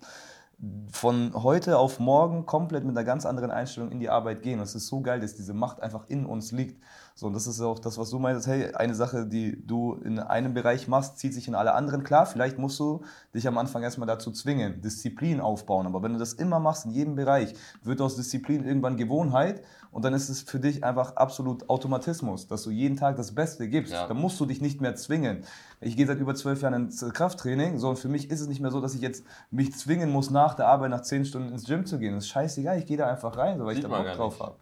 von 0.90 1.32
heute 1.34 1.78
auf 1.78 2.00
morgen 2.00 2.44
komplett 2.44 2.84
mit 2.84 2.96
einer 2.96 3.04
ganz 3.04 3.24
anderen 3.24 3.50
Einstellung 3.50 3.92
in 3.92 4.00
die 4.00 4.08
Arbeit 4.08 4.42
gehen. 4.42 4.58
Und 4.58 4.64
es 4.64 4.74
ist 4.74 4.88
so 4.88 5.00
geil, 5.00 5.20
dass 5.20 5.36
diese 5.36 5.54
Macht 5.54 5.80
einfach 5.80 6.08
in 6.08 6.26
uns 6.26 6.52
liegt. 6.52 6.82
So, 7.18 7.26
und 7.26 7.32
das 7.32 7.48
ist 7.48 7.60
auch 7.60 7.80
das, 7.80 7.98
was 7.98 8.10
du 8.10 8.20
meinst, 8.20 8.46
hey, 8.46 8.72
eine 8.74 8.94
Sache, 8.94 9.26
die 9.26 9.60
du 9.66 9.94
in 10.04 10.20
einem 10.20 10.54
Bereich 10.54 10.86
machst, 10.86 11.18
zieht 11.18 11.34
sich 11.34 11.48
in 11.48 11.56
alle 11.56 11.74
anderen. 11.74 12.04
Klar, 12.04 12.26
vielleicht 12.26 12.58
musst 12.58 12.78
du 12.78 13.02
dich 13.34 13.48
am 13.48 13.58
Anfang 13.58 13.82
erstmal 13.82 14.06
dazu 14.06 14.30
zwingen, 14.30 14.80
Disziplin 14.82 15.40
aufbauen. 15.40 15.86
Aber 15.86 16.00
wenn 16.00 16.12
du 16.12 16.20
das 16.20 16.34
immer 16.34 16.60
machst, 16.60 16.84
in 16.84 16.92
jedem 16.92 17.16
Bereich, 17.16 17.54
wird 17.82 18.00
aus 18.00 18.14
Disziplin 18.14 18.64
irgendwann 18.64 18.96
Gewohnheit 18.96 19.64
und 19.90 20.04
dann 20.04 20.14
ist 20.14 20.28
es 20.28 20.42
für 20.42 20.60
dich 20.60 20.84
einfach 20.84 21.16
absolut 21.16 21.68
Automatismus, 21.68 22.46
dass 22.46 22.62
du 22.62 22.70
jeden 22.70 22.96
Tag 22.96 23.16
das 23.16 23.34
Beste 23.34 23.68
gibst. 23.68 23.92
Ja. 23.92 24.06
Dann 24.06 24.18
musst 24.18 24.38
du 24.38 24.46
dich 24.46 24.60
nicht 24.60 24.80
mehr 24.80 24.94
zwingen. 24.94 25.42
Ich 25.80 25.96
gehe 25.96 26.06
seit 26.06 26.20
über 26.20 26.36
zwölf 26.36 26.62
Jahren 26.62 26.74
ins 26.74 27.02
äh, 27.02 27.10
Krafttraining, 27.10 27.78
so 27.78 27.88
und 27.88 27.98
für 27.98 28.08
mich 28.08 28.30
ist 28.30 28.40
es 28.40 28.46
nicht 28.46 28.60
mehr 28.60 28.70
so, 28.70 28.80
dass 28.80 28.94
ich 28.94 29.00
jetzt 29.00 29.24
mich 29.50 29.74
zwingen 29.74 30.12
muss, 30.12 30.30
nach 30.30 30.54
der 30.54 30.68
Arbeit 30.68 30.90
nach 30.90 31.02
zehn 31.02 31.24
Stunden 31.24 31.50
ins 31.50 31.64
Gym 31.64 31.84
zu 31.84 31.98
gehen. 31.98 32.14
Das 32.14 32.26
ist 32.26 32.30
scheißegal, 32.30 32.78
ich 32.78 32.86
gehe 32.86 32.96
da 32.96 33.08
einfach 33.08 33.36
rein, 33.36 33.58
so, 33.58 33.64
weil 33.64 33.74
Sieht 33.74 33.82
ich 33.82 33.90
da 33.90 34.02
Bock 34.02 34.12
drauf 34.12 34.38
habe. 34.38 34.54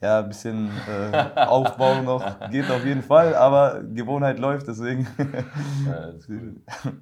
Ja, 0.00 0.18
ein 0.18 0.28
bisschen 0.28 0.70
äh, 0.86 1.40
Aufbau 1.46 2.02
noch 2.02 2.50
geht 2.50 2.70
auf 2.70 2.84
jeden 2.84 3.02
Fall, 3.02 3.34
aber 3.34 3.82
Gewohnheit 3.82 4.38
läuft, 4.38 4.68
deswegen. 4.68 5.06
Ja, 5.86 6.12
cool. 6.28 6.56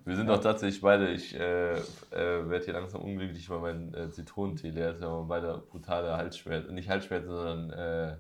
Wir 0.04 0.16
sind 0.16 0.30
auch 0.30 0.40
tatsächlich 0.40 0.80
beide, 0.80 1.10
ich 1.10 1.34
äh, 1.34 1.72
äh, 1.72 1.80
werde 2.12 2.64
hier 2.64 2.74
langsam 2.74 3.02
unglücklich, 3.02 3.50
weil 3.50 3.58
mein 3.58 3.94
äh, 3.94 4.10
Zitronentee 4.10 4.70
leer 4.70 4.92
ist. 4.92 5.00
Wir 5.00 5.08
haben 5.08 5.26
beide 5.26 5.58
brutale 5.70 6.16
Halsschmerzen. 6.16 6.74
Nicht 6.74 6.88
Halsschmerzen, 6.88 7.30
sondern, 7.30 7.70
äh, 7.70 8.16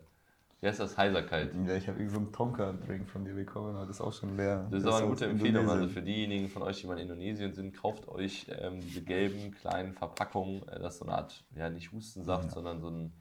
wie 0.60 0.66
heißt 0.66 0.80
das? 0.80 0.98
Heiserkeit. 0.98 1.52
ja, 1.66 1.76
ich 1.76 1.86
habe 1.86 1.98
irgend 1.98 2.12
so 2.12 2.18
einen 2.18 2.32
Tonka-Drink 2.32 3.08
von 3.08 3.24
dir 3.24 3.34
bekommen, 3.34 3.76
aber 3.76 3.86
das 3.86 3.96
ist 3.96 4.00
auch 4.00 4.12
schon 4.12 4.36
leer. 4.36 4.66
Das 4.70 4.80
ist 4.80 4.86
aber 4.86 4.96
eine 4.96 5.06
gute 5.06 5.26
Empfehlung. 5.26 5.68
Also 5.68 5.86
für 5.86 6.02
diejenigen 6.02 6.48
von 6.48 6.62
euch, 6.62 6.80
die 6.80 6.88
mal 6.88 6.94
in 6.94 7.02
Indonesien 7.02 7.52
sind, 7.52 7.76
kauft 7.76 8.08
euch 8.08 8.46
ähm, 8.60 8.80
diese 8.80 9.02
gelben 9.02 9.52
kleinen 9.52 9.92
Verpackungen. 9.92 10.66
Äh, 10.68 10.80
das 10.80 10.94
ist 10.94 10.98
so 11.00 11.04
eine 11.04 11.14
Art, 11.14 11.44
ja 11.54 11.70
nicht 11.70 11.92
Hustensaft, 11.92 12.50
sondern 12.50 12.80
so 12.80 12.88
ein, 12.88 13.12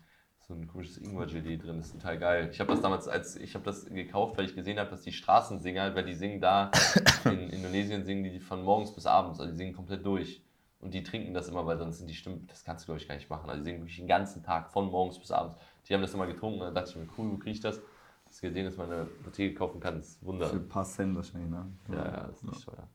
so 0.53 0.61
ein 0.61 0.67
komisches 0.67 0.97
Ingwer-Gelee 0.97 1.57
drin. 1.57 1.77
Das 1.77 1.87
ist 1.87 1.93
total 1.93 2.17
geil. 2.17 2.49
Ich 2.51 2.59
habe 2.59 2.71
das 2.71 2.81
damals 2.81 3.07
als, 3.07 3.35
ich 3.35 3.55
habe 3.55 3.65
das 3.65 3.85
gekauft, 3.85 4.37
weil 4.37 4.45
ich 4.45 4.55
gesehen 4.55 4.79
habe, 4.79 4.89
dass 4.89 5.01
die 5.01 5.11
Straßensinger, 5.11 5.95
weil 5.95 6.05
die 6.05 6.13
singen 6.13 6.39
da, 6.39 6.71
in 7.25 7.49
Indonesien 7.49 8.03
singen 8.05 8.23
die 8.23 8.39
von 8.39 8.63
morgens 8.63 8.93
bis 8.93 9.05
abends, 9.05 9.39
also 9.39 9.51
die 9.51 9.57
singen 9.57 9.73
komplett 9.73 10.05
durch. 10.05 10.43
Und 10.79 10.93
die 10.93 11.01
trinken 11.01 11.33
das 11.33 11.47
immer, 11.47 11.65
weil 11.65 11.77
sonst 11.77 11.99
sind 11.99 12.09
die 12.09 12.13
Stimmen, 12.13 12.45
das 12.47 12.63
kannst 12.65 12.83
du 12.83 12.87
glaube 12.87 13.01
ich 13.01 13.07
gar 13.07 13.15
nicht 13.15 13.29
machen. 13.29 13.49
Also 13.49 13.63
die 13.63 13.69
singen 13.69 13.81
wirklich 13.81 13.97
den 13.97 14.07
ganzen 14.07 14.43
Tag, 14.43 14.69
von 14.69 14.89
morgens 14.89 15.17
bis 15.17 15.31
abends. 15.31 15.55
Die 15.87 15.93
haben 15.93 16.01
das 16.01 16.13
immer 16.13 16.27
getrunken 16.27 16.59
und 16.59 16.65
dann 16.65 16.75
dachte 16.75 16.91
ich 16.91 16.95
mir, 16.97 17.07
cool, 17.17 17.31
wo 17.31 17.37
kriege 17.37 17.51
ich 17.51 17.61
das? 17.61 17.81
Das 18.25 18.41
gesehen, 18.41 18.65
dass 18.65 18.77
man 18.77 18.91
eine 18.91 19.01
Apotheke 19.03 19.53
kaufen 19.53 19.79
kann, 19.79 19.99
ist 19.99 20.23
Wunder. 20.23 20.47
Für 20.47 20.57
ein 20.57 20.67
paar 20.67 20.85
Cent 20.85 21.15
wahrscheinlich, 21.15 21.51
ne? 21.51 21.71
Ja, 21.89 21.95
ja, 21.95 22.27
das 22.27 22.37
ist 22.37 22.43
nicht 22.43 22.65
teuer. 22.65 22.87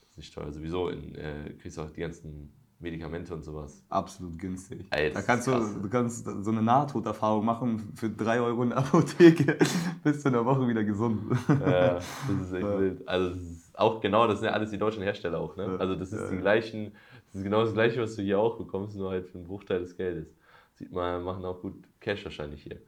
Das 0.00 0.10
ist 0.10 0.16
nicht 0.18 0.34
teuer. 0.34 0.52
Sowieso 0.52 0.88
in, 0.88 1.14
äh, 1.14 1.54
kriegst 1.60 1.76
du 1.76 1.82
auch 1.82 1.90
die 1.90 2.00
ganzen 2.00 2.52
Medikamente 2.80 3.34
und 3.34 3.44
sowas. 3.44 3.84
Absolut 3.90 4.38
günstig. 4.38 4.86
Das 4.90 5.12
da 5.12 5.22
kannst 5.22 5.46
du, 5.46 5.52
du 5.52 5.88
kannst 5.90 6.24
so 6.24 6.50
eine 6.50 6.62
Nahtoderfahrung 6.62 7.44
machen 7.44 7.92
für 7.94 8.08
3 8.08 8.40
Euro 8.40 8.62
in 8.62 8.70
der 8.70 8.78
Apotheke, 8.78 9.58
bist 10.02 10.24
du 10.24 10.28
in 10.28 10.32
der 10.32 10.44
Woche 10.46 10.66
wieder 10.66 10.82
gesund. 10.82 11.20
Ja, 11.48 11.94
das 11.94 12.04
ist 12.42 12.52
echt 12.52 12.62
Ja. 12.62 12.78
wild. 12.78 13.06
Also 13.06 13.30
ist 13.38 13.78
auch 13.78 14.00
genau, 14.00 14.26
das 14.26 14.40
sind 14.40 14.48
ja 14.48 14.54
alles 14.54 14.70
die 14.70 14.78
deutschen 14.78 15.02
Hersteller 15.02 15.38
auch. 15.38 15.56
Ne? 15.56 15.76
Also 15.78 15.94
das 15.94 16.12
ist 16.12 16.20
ja, 16.20 16.28
die 16.30 16.36
ja. 16.36 16.40
gleichen, 16.40 16.92
das 17.26 17.36
ist 17.36 17.44
genau 17.44 17.64
das 17.64 17.74
gleiche, 17.74 18.00
was 18.00 18.16
du 18.16 18.22
hier 18.22 18.38
auch 18.38 18.56
bekommst, 18.56 18.96
nur 18.96 19.10
halt 19.10 19.26
für 19.26 19.38
einen 19.38 19.46
Bruchteil 19.46 19.80
des 19.80 19.96
Geldes. 19.96 20.28
Sieht 20.74 20.90
man, 20.90 21.22
machen 21.22 21.44
auch 21.44 21.60
gut 21.60 21.74
Cash 22.00 22.24
wahrscheinlich 22.24 22.62
hier. 22.62 22.78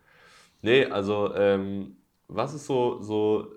Nee, 0.63 0.87
also 0.87 1.35
ähm, 1.35 1.97
was 2.29 2.55
ist 2.55 2.65
so, 2.67 3.03
so, 3.03 3.53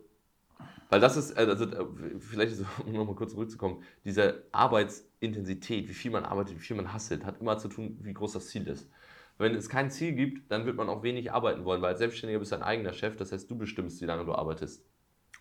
weil 0.95 1.01
das 1.01 1.17
ist, 1.17 1.31
äh, 1.31 1.41
also 1.41 1.65
äh, 1.65 1.85
vielleicht 2.19 2.55
so, 2.55 2.63
um 2.85 2.93
nochmal 2.93 3.15
kurz 3.15 3.33
zurückzukommen, 3.33 3.83
diese 4.05 4.43
Arbeitsintensität, 4.53 5.89
wie 5.89 5.93
viel 5.93 6.09
man 6.09 6.23
arbeitet, 6.23 6.55
wie 6.55 6.61
viel 6.61 6.77
man 6.77 6.93
hasselt, 6.93 7.25
hat 7.25 7.41
immer 7.41 7.57
zu 7.57 7.67
tun, 7.67 7.97
wie 8.01 8.13
groß 8.13 8.31
das 8.31 8.47
Ziel 8.47 8.65
ist. 8.67 8.89
Wenn 9.37 9.53
es 9.55 9.67
kein 9.67 9.91
Ziel 9.91 10.13
gibt, 10.13 10.49
dann 10.49 10.65
wird 10.65 10.77
man 10.77 10.87
auch 10.87 11.03
wenig 11.03 11.33
arbeiten 11.33 11.65
wollen, 11.65 11.81
weil 11.81 11.89
als 11.89 11.99
Selbstständiger 11.99 12.39
bist 12.39 12.53
du 12.53 12.55
dein 12.55 12.63
eigener 12.63 12.93
Chef, 12.93 13.17
das 13.17 13.33
heißt, 13.33 13.51
du 13.51 13.57
bestimmst, 13.57 14.01
wie 14.01 14.05
lange 14.05 14.23
du 14.23 14.33
arbeitest. 14.33 14.85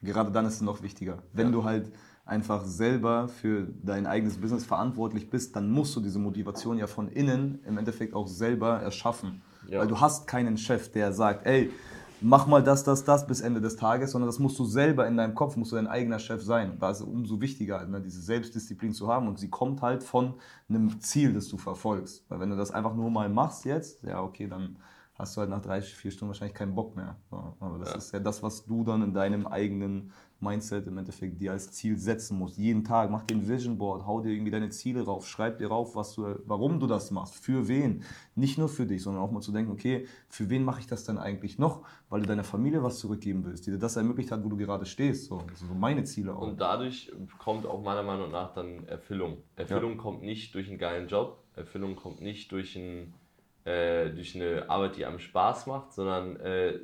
Gerade 0.03 0.33
dann 0.33 0.45
ist 0.45 0.55
es 0.55 0.61
noch 0.61 0.83
wichtiger. 0.83 1.23
Wenn 1.33 1.47
Ja. 1.47 1.53
du 1.53 1.63
halt 1.63 1.93
einfach 2.25 2.65
selber 2.65 3.29
für 3.29 3.69
dein 3.81 4.07
eigenes 4.07 4.39
Business 4.39 4.65
verantwortlich 4.65 5.31
bist, 5.31 5.55
dann 5.55 5.71
musst 5.71 5.95
du 5.95 6.01
diese 6.01 6.19
Motivation 6.19 6.79
ja 6.79 6.89
von 6.89 7.07
innen 7.09 7.61
im 7.65 7.79
Endeffekt 7.79 8.13
auch 8.13 8.27
selber 8.27 8.81
erschaffen. 8.81 9.41
Ja. 9.69 9.79
Weil 9.79 9.87
du 9.87 10.01
hast 10.01 10.27
keinen 10.27 10.59
Chef, 10.59 10.91
der 10.91 11.13
sagt, 11.13 11.47
ey, 11.47 11.71
mach 12.21 12.47
mal 12.47 12.63
das, 12.63 12.85
das, 12.85 13.05
das 13.05 13.27
bis 13.27 13.41
Ende 13.41 13.61
des 13.61 13.77
Tages, 13.77 14.13
sondern 14.13 14.29
das 14.29 14.39
musst 14.39 14.59
du 14.59 14.65
selber 14.65 15.07
in 15.07 15.17
deinem 15.17 15.35
Kopf, 15.35 15.57
musst 15.57 15.73
du 15.73 15.77
dein 15.77 15.87
eigener 15.87 16.19
Chef 16.19 16.43
sein. 16.43 16.79
Da 16.79 16.91
ist 16.91 17.01
es 17.01 17.07
umso 17.07 17.41
wichtiger, 17.41 17.85
ne, 17.87 18.01
diese 18.01 18.21
Selbstdisziplin 18.23 18.93
zu 18.93 19.09
haben 19.09 19.29
und 19.29 19.39
sie 19.39 19.51
kommt 19.51 19.83
halt 19.83 20.03
von 20.03 20.35
einem 20.69 21.01
Ziel, 21.01 21.35
das 21.35 21.49
du 21.49 21.57
verfolgst. 21.57 22.25
Weil 22.29 22.41
wenn 22.41 22.51
du 22.51 22.57
das 22.57 22.71
einfach 22.71 22.95
nur 22.95 23.11
mal 23.11 23.29
machst 23.29 23.65
jetzt, 23.65 24.03
ja 24.03 24.23
okay, 24.23 24.49
dann 24.49 24.77
hast 25.15 25.37
du 25.37 25.41
halt 25.41 25.51
nach 25.51 25.63
drei, 25.63 25.81
vier 25.81 26.11
Stunden 26.11 26.31
wahrscheinlich 26.31 26.57
keinen 26.57 26.75
Bock 26.75 26.97
mehr. 26.97 27.17
Aber 27.31 27.79
das 27.79 27.91
ja. 27.91 27.97
ist 27.97 28.13
ja 28.13 28.19
das, 28.19 28.43
was 28.43 28.65
du 28.65 28.85
dann 28.85 29.03
in 29.03 29.15
deinem 29.15 29.47
eigenen 29.47 30.13
Mindset 30.41 30.87
im 30.87 30.99
Endeffekt 30.99 31.41
dir 31.41 31.53
als 31.53 31.71
Ziel 31.73 31.97
setzen 31.97 32.39
musst. 32.39 32.59
Jeden 32.59 32.85
Tag, 32.85 33.11
mach 33.11 33.25
dir 33.25 33.35
ein 33.37 33.49
Vision 33.49 33.79
Board, 33.79 34.07
hau 34.07 34.21
dir 34.21 34.31
irgendwie 34.31 34.51
deine 34.51 34.69
Ziele 34.71 35.05
rauf, 35.05 35.27
schreib 35.27 35.59
dir 35.59 35.69
rauf, 35.69 35.97
was 35.97 36.15
du, 36.15 36.39
warum 36.45 36.81
du 36.81 36.87
das 36.87 37.11
machst, 37.11 37.35
für 37.37 37.69
wen. 37.69 38.05
Nicht 38.35 38.59
nur 38.59 38.69
für 38.69 38.87
dich, 38.87 39.03
sondern 39.03 39.23
auch 39.23 39.31
mal 39.31 39.41
zu 39.41 39.53
denken, 39.53 39.73
okay, 39.73 40.07
für 40.29 40.51
wen 40.51 40.65
mache 40.65 40.81
ich 40.81 40.87
das 40.87 41.05
dann 41.05 41.19
eigentlich 41.19 41.59
noch, 41.59 41.87
weil 42.09 42.21
du 42.21 42.27
deiner 42.27 42.45
Familie 42.45 42.83
was 42.83 42.99
zurückgeben 42.99 43.45
willst, 43.45 43.67
die 43.67 43.71
dir 43.71 43.79
das 43.79 43.97
ermöglicht 43.97 44.31
hat, 44.31 44.45
wo 44.45 44.49
du 44.49 44.57
gerade 44.57 44.87
stehst. 44.87 45.27
So, 45.27 45.43
das 45.49 45.61
sind 45.61 45.69
so 45.69 45.75
meine 45.75 46.05
Ziele 46.05 46.35
auch. 46.35 46.43
Und 46.43 46.61
dadurch 46.61 47.13
kommt 47.39 47.67
auch 47.67 47.83
meiner 47.83 48.03
Meinung 48.03 48.31
nach 48.31 48.53
dann 48.55 48.87
Erfüllung. 48.87 49.39
Erfüllung 49.57 49.93
ja. 49.93 49.99
kommt 49.99 50.23
nicht 50.23 50.55
durch 50.55 50.69
einen 50.69 50.79
geilen 50.79 51.09
Job, 51.09 51.39
Erfüllung 51.57 51.97
kommt 51.97 52.21
nicht 52.21 52.53
durch 52.53 52.77
ein 52.77 53.15
äh, 53.65 54.11
durch 54.11 54.35
eine 54.35 54.69
Arbeit, 54.69 54.97
die 54.97 55.07
einem 55.07 55.19
Spaß 55.19 55.67
macht, 55.67 55.93
sondern 55.93 56.37
äh, 56.37 56.79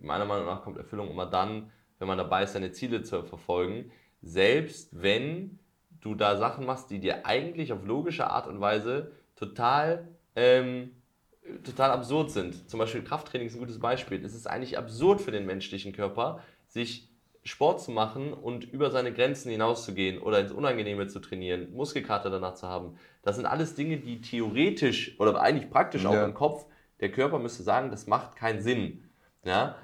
meiner 0.00 0.24
Meinung 0.24 0.46
nach 0.46 0.62
kommt 0.62 0.76
Erfüllung 0.76 1.10
immer 1.10 1.26
dann, 1.26 1.70
wenn 1.98 2.08
man 2.08 2.18
dabei 2.18 2.44
ist, 2.44 2.52
seine 2.52 2.72
Ziele 2.72 3.02
zu 3.02 3.22
verfolgen. 3.22 3.90
Selbst 4.22 4.90
wenn 4.92 5.58
du 6.00 6.14
da 6.14 6.36
Sachen 6.36 6.66
machst, 6.66 6.90
die 6.90 7.00
dir 7.00 7.26
eigentlich 7.26 7.72
auf 7.72 7.84
logische 7.84 8.28
Art 8.28 8.46
und 8.46 8.60
Weise 8.60 9.12
total, 9.34 10.08
ähm, 10.34 10.92
total 11.64 11.90
absurd 11.90 12.30
sind. 12.30 12.68
Zum 12.68 12.78
Beispiel 12.78 13.02
Krafttraining 13.02 13.48
ist 13.48 13.54
ein 13.54 13.60
gutes 13.60 13.80
Beispiel. 13.80 14.24
Es 14.24 14.34
ist 14.34 14.46
eigentlich 14.46 14.78
absurd 14.78 15.20
für 15.20 15.30
den 15.30 15.46
menschlichen 15.46 15.92
Körper, 15.92 16.42
sich 16.68 17.08
Sport 17.44 17.80
zu 17.80 17.92
machen 17.92 18.32
und 18.32 18.64
über 18.64 18.90
seine 18.90 19.12
Grenzen 19.12 19.50
hinauszugehen 19.50 20.18
oder 20.18 20.40
ins 20.40 20.50
Unangenehme 20.50 21.06
zu 21.06 21.20
trainieren, 21.20 21.72
Muskelkater 21.72 22.28
danach 22.28 22.54
zu 22.54 22.66
haben. 22.66 22.98
Das 23.22 23.36
sind 23.36 23.46
alles 23.46 23.76
Dinge, 23.76 23.98
die 23.98 24.20
theoretisch 24.20 25.18
oder 25.20 25.40
eigentlich 25.40 25.70
praktisch 25.70 26.02
ja. 26.02 26.10
auch 26.10 26.24
im 26.24 26.34
Kopf, 26.34 26.66
der 27.00 27.12
Körper 27.12 27.38
müsste 27.38 27.62
sagen, 27.62 27.90
das 27.90 28.06
macht 28.06 28.36
keinen 28.36 28.60
Sinn. 28.60 29.04
Ja? 29.44 29.76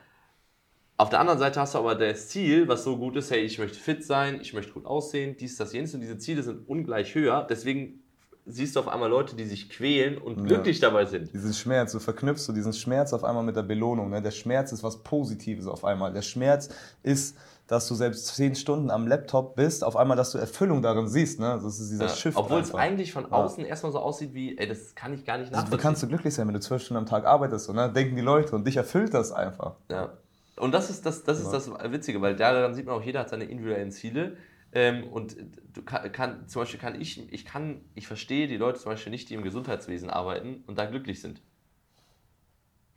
Auf 0.96 1.11
der 1.11 1.20
anderen 1.20 1.38
Seite 1.38 1.61
hast 1.61 1.74
du 1.74 1.78
aber 1.78 1.94
das 1.94 2.28
Ziel, 2.28 2.68
was 2.68 2.85
so 2.85 2.96
gut 2.96 3.16
ist, 3.16 3.31
hey, 3.31 3.40
ich 3.40 3.59
möchte 3.59 3.78
fit 3.78 4.05
sein, 4.05 4.40
ich 4.40 4.52
möchte 4.52 4.72
gut 4.72 4.87
aussehen, 4.87 5.37
dies, 5.38 5.57
das, 5.57 5.72
jenes 5.72 5.94
und 5.94 6.00
diese 6.00 6.18
Ziele 6.18 6.42
sind 6.42 6.68
ungleich 6.68 7.14
höher. 7.14 7.46
Deswegen 7.48 8.00
siehst 8.44 8.76
du 8.76 8.81
auf 8.81 8.88
einmal 8.88 9.09
Leute, 9.09 9.35
die 9.35 9.44
sich 9.44 9.70
quälen 9.70 10.18
und 10.18 10.38
ja. 10.38 10.44
glücklich 10.44 10.81
dabei 10.81 11.07
sind. 11.07 11.33
Diesen 11.33 11.55
Schmerz, 11.55 11.92
du 11.92 11.98
verknüpfst 11.98 12.46
du 12.46 12.52
diesen 12.52 12.72
Schmerz 12.72 13.12
auf 13.12 13.24
einmal 13.24 13.42
mit 13.42 13.57
der 13.57 13.62
Belohnung. 13.62 14.11
Ne? 14.11 14.20
Der 14.20 14.31
Schmerz 14.33 14.72
ist 14.72 14.83
was 14.83 15.02
Positives 15.02 15.66
auf 15.66 15.85
einmal. 15.85 16.12
Der 16.12 16.22
Schmerz 16.22 16.68
ist 17.02 17.37
dass 17.72 17.88
du 17.88 17.94
selbst 17.94 18.26
zehn 18.26 18.55
Stunden 18.55 18.90
am 18.90 19.07
Laptop 19.07 19.57
bist, 19.57 19.83
auf 19.83 19.96
einmal, 19.96 20.16
dass 20.16 20.33
du 20.33 20.38
Erfüllung 20.38 20.83
darin 20.83 21.09
siehst. 21.09 21.40
Ne? 21.40 21.59
Das 21.62 21.81
ist 21.81 21.90
dieser 21.90 22.07
ja, 22.07 22.11
Shift. 22.11 22.37
Obwohl 22.37 22.59
einfach. 22.59 22.74
es 22.74 22.74
eigentlich 22.74 23.12
von 23.12 23.33
außen 23.33 23.64
ja. 23.64 23.70
erstmal 23.70 23.92
so 23.92 23.98
aussieht 23.98 24.35
wie, 24.35 24.59
ey, 24.59 24.68
das 24.68 24.94
kann 24.94 25.14
ich 25.14 25.24
gar 25.24 25.38
nicht 25.38 25.50
nachvollziehen. 25.50 25.72
Also, 25.72 25.76
du 25.76 25.83
kannst 25.83 26.02
du 26.02 26.09
glücklich 26.09 26.35
sein, 26.35 26.46
wenn 26.46 26.55
du 26.55 26.61
zwölf 26.61 26.83
Stunden 26.83 26.98
am 26.98 27.07
Tag 27.07 27.24
arbeitest, 27.24 27.66
so, 27.66 27.72
ne? 27.72 27.90
denken 27.90 28.14
die 28.14 28.22
Leute 28.22 28.55
und 28.55 28.66
dich 28.66 28.76
erfüllt 28.76 29.14
das 29.14 29.33
einfach. 29.33 29.76
Ja. 29.90 30.12
Und 30.57 30.73
das 30.73 30.91
ist 30.91 31.07
das, 31.07 31.25
das, 31.25 31.41
ist 31.41 31.51
das 31.51 31.71
Witzige, 31.93 32.21
weil 32.21 32.37
daran 32.37 32.75
sieht 32.75 32.87
man 32.87 32.95
auch, 32.95 33.03
jeder 33.03 33.21
hat 33.21 33.31
seine 33.31 33.45
individuellen 33.45 33.91
Ziele. 33.91 34.37
Ähm, 34.75 35.05
und 35.05 35.37
du 35.75 35.83
kann, 35.83 36.11
kann, 36.12 36.49
zum 36.49 36.62
Beispiel 36.62 36.81
kann 36.81 37.01
ich, 37.01 37.33
ich 37.33 37.45
kann, 37.45 37.83
ich 37.95 38.07
verstehe 38.07 38.47
die 38.47 38.57
Leute 38.57 38.81
zum 38.81 38.91
Beispiel 38.91 39.11
nicht, 39.11 39.29
die 39.29 39.35
im 39.35 39.43
Gesundheitswesen 39.43 40.09
arbeiten 40.09 40.65
und 40.67 40.79
da 40.79 40.87
glücklich 40.87 41.21
sind. 41.21 41.43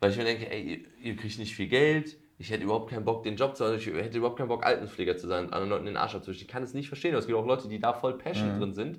Weil 0.00 0.10
ich 0.10 0.16
mir 0.16 0.24
denke, 0.24 0.50
ey, 0.50 0.62
ihr, 0.62 0.80
ihr 1.02 1.16
kriegt 1.16 1.38
nicht 1.38 1.54
viel 1.54 1.68
Geld, 1.68 2.16
ich 2.38 2.50
hätte 2.50 2.64
überhaupt 2.64 2.90
keinen 2.90 3.04
Bock, 3.04 3.22
den 3.22 3.36
Job 3.36 3.56
zu 3.56 3.64
haben, 3.64 3.76
ich 3.76 3.86
hätte 3.86 4.18
überhaupt 4.18 4.38
keinen 4.38 4.48
Bock, 4.48 4.64
Altenpfleger 4.64 5.16
zu 5.16 5.26
sein, 5.26 5.44
anderen 5.52 5.68
Leuten 5.68 5.86
den 5.86 5.96
Arsch 5.96 6.14
abzuwischen. 6.14 6.42
Ich 6.42 6.48
kann 6.48 6.62
es 6.62 6.74
nicht 6.74 6.88
verstehen, 6.88 7.12
aber 7.12 7.20
es 7.20 7.26
gibt 7.26 7.38
auch 7.38 7.46
Leute, 7.46 7.68
die 7.68 7.78
da 7.78 7.92
voll 7.92 8.18
Passion 8.18 8.54
mhm. 8.54 8.58
drin 8.58 8.74
sind. 8.74 8.98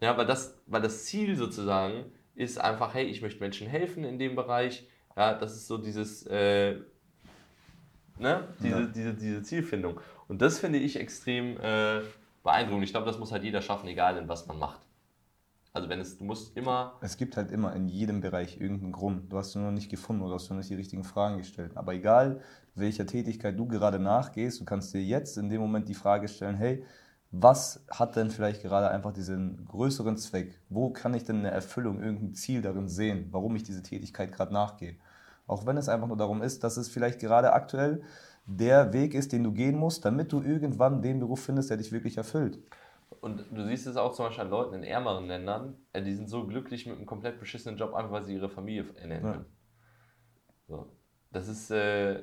Ja, 0.00 0.16
weil 0.16 0.26
das, 0.26 0.60
weil 0.66 0.82
das 0.82 1.04
Ziel 1.04 1.36
sozusagen 1.36 2.04
ist 2.34 2.58
einfach, 2.58 2.94
hey, 2.94 3.04
ich 3.06 3.22
möchte 3.22 3.40
Menschen 3.40 3.68
helfen 3.68 4.04
in 4.04 4.18
dem 4.18 4.34
Bereich. 4.34 4.86
Ja, 5.16 5.34
das 5.34 5.54
ist 5.54 5.68
so 5.68 5.78
dieses, 5.78 6.26
äh, 6.26 6.80
ne, 8.18 8.48
diese, 8.62 8.80
ja. 8.80 8.86
diese, 8.86 9.14
diese 9.14 9.42
Zielfindung. 9.42 10.00
Und 10.28 10.42
das 10.42 10.58
finde 10.58 10.78
ich 10.78 10.98
extrem 10.98 11.58
äh, 11.60 12.00
beeindruckend. 12.42 12.84
Ich 12.84 12.92
glaube, 12.92 13.06
das 13.06 13.18
muss 13.18 13.32
halt 13.32 13.44
jeder 13.44 13.62
schaffen, 13.62 13.88
egal 13.88 14.16
in 14.16 14.28
was 14.28 14.46
man 14.46 14.58
macht. 14.58 14.80
Also 15.72 15.88
wenn 15.88 16.00
es, 16.00 16.16
du 16.18 16.24
musst 16.24 16.56
immer. 16.56 16.94
Es 17.00 17.16
gibt 17.16 17.36
halt 17.36 17.50
immer 17.50 17.74
in 17.74 17.88
jedem 17.88 18.20
Bereich 18.20 18.60
irgendeinen 18.60 18.92
Grund. 18.92 19.32
Du 19.32 19.36
hast 19.36 19.56
ihn 19.56 19.64
noch 19.64 19.72
nicht 19.72 19.90
gefunden 19.90 20.22
oder 20.22 20.36
hast 20.36 20.48
du 20.48 20.54
noch 20.54 20.58
nicht 20.58 20.70
die 20.70 20.76
richtigen 20.76 21.02
Fragen 21.02 21.36
gestellt. 21.38 21.76
Aber 21.76 21.94
egal, 21.94 22.40
welcher 22.76 23.06
Tätigkeit 23.06 23.58
du 23.58 23.66
gerade 23.66 23.98
nachgehst, 23.98 24.60
du 24.60 24.64
kannst 24.64 24.94
dir 24.94 25.02
jetzt 25.02 25.36
in 25.36 25.48
dem 25.48 25.60
Moment 25.60 25.88
die 25.88 25.94
Frage 25.94 26.28
stellen, 26.28 26.54
hey, 26.54 26.84
was 27.32 27.84
hat 27.90 28.14
denn 28.14 28.30
vielleicht 28.30 28.62
gerade 28.62 28.88
einfach 28.88 29.12
diesen 29.12 29.64
größeren 29.66 30.16
Zweck? 30.16 30.60
Wo 30.68 30.90
kann 30.90 31.12
ich 31.14 31.24
denn 31.24 31.38
eine 31.38 31.50
Erfüllung, 31.50 32.00
irgendein 32.00 32.34
Ziel 32.34 32.62
darin 32.62 32.86
sehen, 32.86 33.26
warum 33.32 33.56
ich 33.56 33.64
diese 33.64 33.82
Tätigkeit 33.82 34.30
gerade 34.30 34.52
nachgehe? 34.52 34.94
Auch 35.46 35.66
wenn 35.66 35.76
es 35.76 35.88
einfach 35.88 36.08
nur 36.08 36.16
darum 36.16 36.42
ist, 36.42 36.64
dass 36.64 36.76
es 36.76 36.88
vielleicht 36.88 37.20
gerade 37.20 37.52
aktuell 37.52 38.02
der 38.46 38.92
Weg 38.92 39.14
ist, 39.14 39.32
den 39.32 39.42
du 39.42 39.52
gehen 39.52 39.76
musst, 39.76 40.04
damit 40.04 40.32
du 40.32 40.42
irgendwann 40.42 41.02
den 41.02 41.20
Beruf 41.20 41.44
findest, 41.44 41.70
der 41.70 41.76
dich 41.76 41.92
wirklich 41.92 42.16
erfüllt. 42.16 42.58
Und 43.20 43.44
du 43.50 43.64
siehst 43.64 43.86
es 43.86 43.96
auch 43.96 44.12
zum 44.12 44.26
Beispiel 44.26 44.44
an 44.44 44.50
Leuten 44.50 44.74
in 44.74 44.82
ärmeren 44.82 45.26
Ländern, 45.26 45.76
äh, 45.92 46.02
die 46.02 46.14
sind 46.14 46.28
so 46.28 46.46
glücklich 46.46 46.86
mit 46.86 46.96
einem 46.96 47.06
komplett 47.06 47.38
beschissenen 47.38 47.78
Job, 47.78 47.94
einfach 47.94 48.12
weil 48.12 48.22
sie 48.22 48.34
ihre 48.34 48.48
Familie 48.48 48.86
ernähren 49.00 49.22
können. 49.22 49.46
Ja. 50.68 50.76
So. 50.76 50.88
Das 51.32 51.48
ist, 51.48 51.70
äh, 51.70 52.22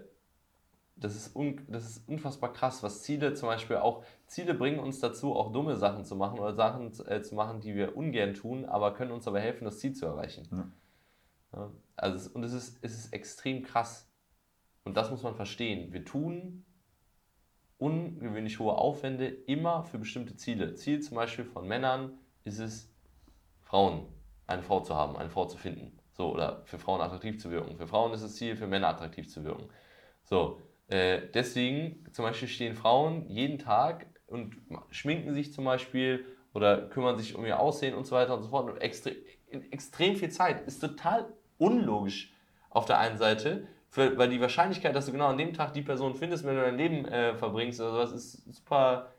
das, 0.96 1.16
ist 1.16 1.36
un, 1.36 1.62
das 1.68 1.90
ist 1.90 2.08
unfassbar 2.08 2.54
krass, 2.54 2.84
was 2.84 3.02
Ziele 3.02 3.34
zum 3.34 3.50
Beispiel 3.50 3.78
auch, 3.78 4.04
Ziele 4.28 4.54
bringen 4.54 4.80
uns 4.80 5.00
dazu, 5.00 5.36
auch 5.36 5.52
dumme 5.52 5.76
Sachen 5.76 6.06
zu 6.06 6.16
machen 6.16 6.40
oder 6.40 6.54
Sachen 6.54 6.92
äh, 7.08 7.22
zu 7.22 7.36
machen, 7.36 7.62
die 7.62 7.76
wir 7.76 7.98
ungern 7.98 8.34
tun, 8.34 8.66
aber 8.66 8.94
können 8.94 9.12
uns 9.12 9.28
aber 9.28 9.40
helfen, 9.40 9.66
das 9.66 9.80
Ziel 9.80 9.94
zu 9.94 10.06
erreichen. 10.06 10.48
Ja. 10.52 10.68
Also 11.96 12.30
und 12.34 12.44
es 12.44 12.54
ist, 12.54 12.80
es 12.82 12.94
ist 12.98 13.14
extrem 13.14 13.64
krass. 13.64 14.10
Und 14.84 14.98
das 14.98 15.12
muss 15.12 15.24
man 15.24 15.36
verstehen. 15.36 15.94
Wir 15.94 16.04
tun 16.04 16.66
ungewöhnlich 17.78 18.60
hohe 18.60 18.74
Aufwände 18.74 19.28
immer 19.28 19.84
für 19.84 19.98
bestimmte 19.98 20.36
Ziele. 20.36 20.76
Ziel 20.76 21.02
zum 21.02 21.16
Beispiel 21.16 21.46
von 21.46 21.68
Männern 21.68 22.18
ist 22.44 22.60
es, 22.60 22.94
Frauen, 23.62 24.06
eine 24.48 24.62
Frau 24.62 24.82
zu 24.82 24.96
haben, 24.96 25.16
eine 25.18 25.30
Frau 25.30 25.46
zu 25.46 25.58
finden. 25.58 25.98
So, 26.12 26.32
oder 26.32 26.62
für 26.66 26.78
Frauen 26.78 27.02
attraktiv 27.02 27.40
zu 27.40 27.50
wirken. 27.50 27.78
Für 27.78 27.88
Frauen 27.88 28.14
ist 28.14 28.22
es 28.22 28.36
Ziel, 28.36 28.56
für 28.56 28.68
Männer 28.68 28.90
attraktiv 28.90 29.30
zu 29.30 29.44
wirken. 29.44 29.70
So, 30.24 30.60
äh, 30.88 31.22
deswegen 31.34 32.06
zum 32.12 32.24
Beispiel 32.24 32.50
stehen 32.50 32.76
Frauen 32.76 33.28
jeden 33.28 33.58
Tag 33.58 34.08
und 34.28 34.58
schminken 34.92 35.34
sich 35.34 35.54
zum 35.54 35.66
Beispiel 35.66 36.26
oder 36.54 36.90
kümmern 36.90 37.18
sich 37.18 37.34
um 37.34 37.46
ihr 37.46 37.60
Aussehen 37.60 37.96
und 37.96 38.06
so 38.06 38.16
weiter 38.16 38.36
und 38.36 38.44
so 38.44 38.50
fort. 38.50 38.70
Und 38.70 38.78
extre 38.78 39.16
extrem 39.50 40.16
viel 40.16 40.30
Zeit. 40.30 40.62
Ist 40.68 40.80
total 40.80 41.34
unlogisch 41.62 42.34
auf 42.70 42.86
der 42.86 42.98
einen 42.98 43.18
Seite, 43.18 43.68
für, 43.90 44.18
weil 44.18 44.30
die 44.30 44.42
Wahrscheinlichkeit, 44.42 44.96
dass 44.96 45.06
du 45.06 45.12
genau 45.12 45.28
an 45.28 45.38
dem 45.38 45.54
Tag 45.54 45.74
die 45.74 45.82
Person 45.82 46.16
findest, 46.16 46.46
wenn 46.46 46.56
du 46.56 46.62
dein 46.62 46.78
Leben 46.78 47.06
äh, 47.06 47.36
verbringst 47.36 47.80
oder 47.82 47.92
sowas, 47.92 48.12
ist 48.14 48.44
super 48.54 49.12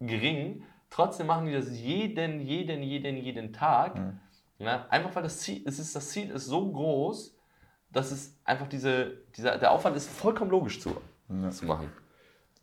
gering. 0.00 0.64
Trotzdem 0.90 1.28
machen 1.28 1.46
die 1.46 1.52
das 1.52 1.70
jeden, 1.70 2.40
jeden, 2.40 2.82
jeden, 2.82 3.16
jeden 3.16 3.52
Tag. 3.52 3.96
Mhm. 3.96 4.20
Ja, 4.58 4.86
einfach 4.88 5.14
weil 5.14 5.22
das 5.22 5.38
Ziel, 5.40 5.62
es 5.64 5.78
ist, 5.78 5.94
das 5.94 6.10
Ziel 6.10 6.30
ist 6.30 6.46
so 6.46 6.70
groß, 6.70 7.36
dass 7.92 8.10
es 8.10 8.36
einfach 8.44 8.68
diese, 8.68 9.18
dieser, 9.36 9.58
der 9.58 9.70
Aufwand 9.70 9.96
ist 9.96 10.08
vollkommen 10.08 10.50
logisch 10.50 10.80
zu, 10.80 10.96
ja. 11.28 11.50
zu 11.50 11.66
machen. 11.66 11.90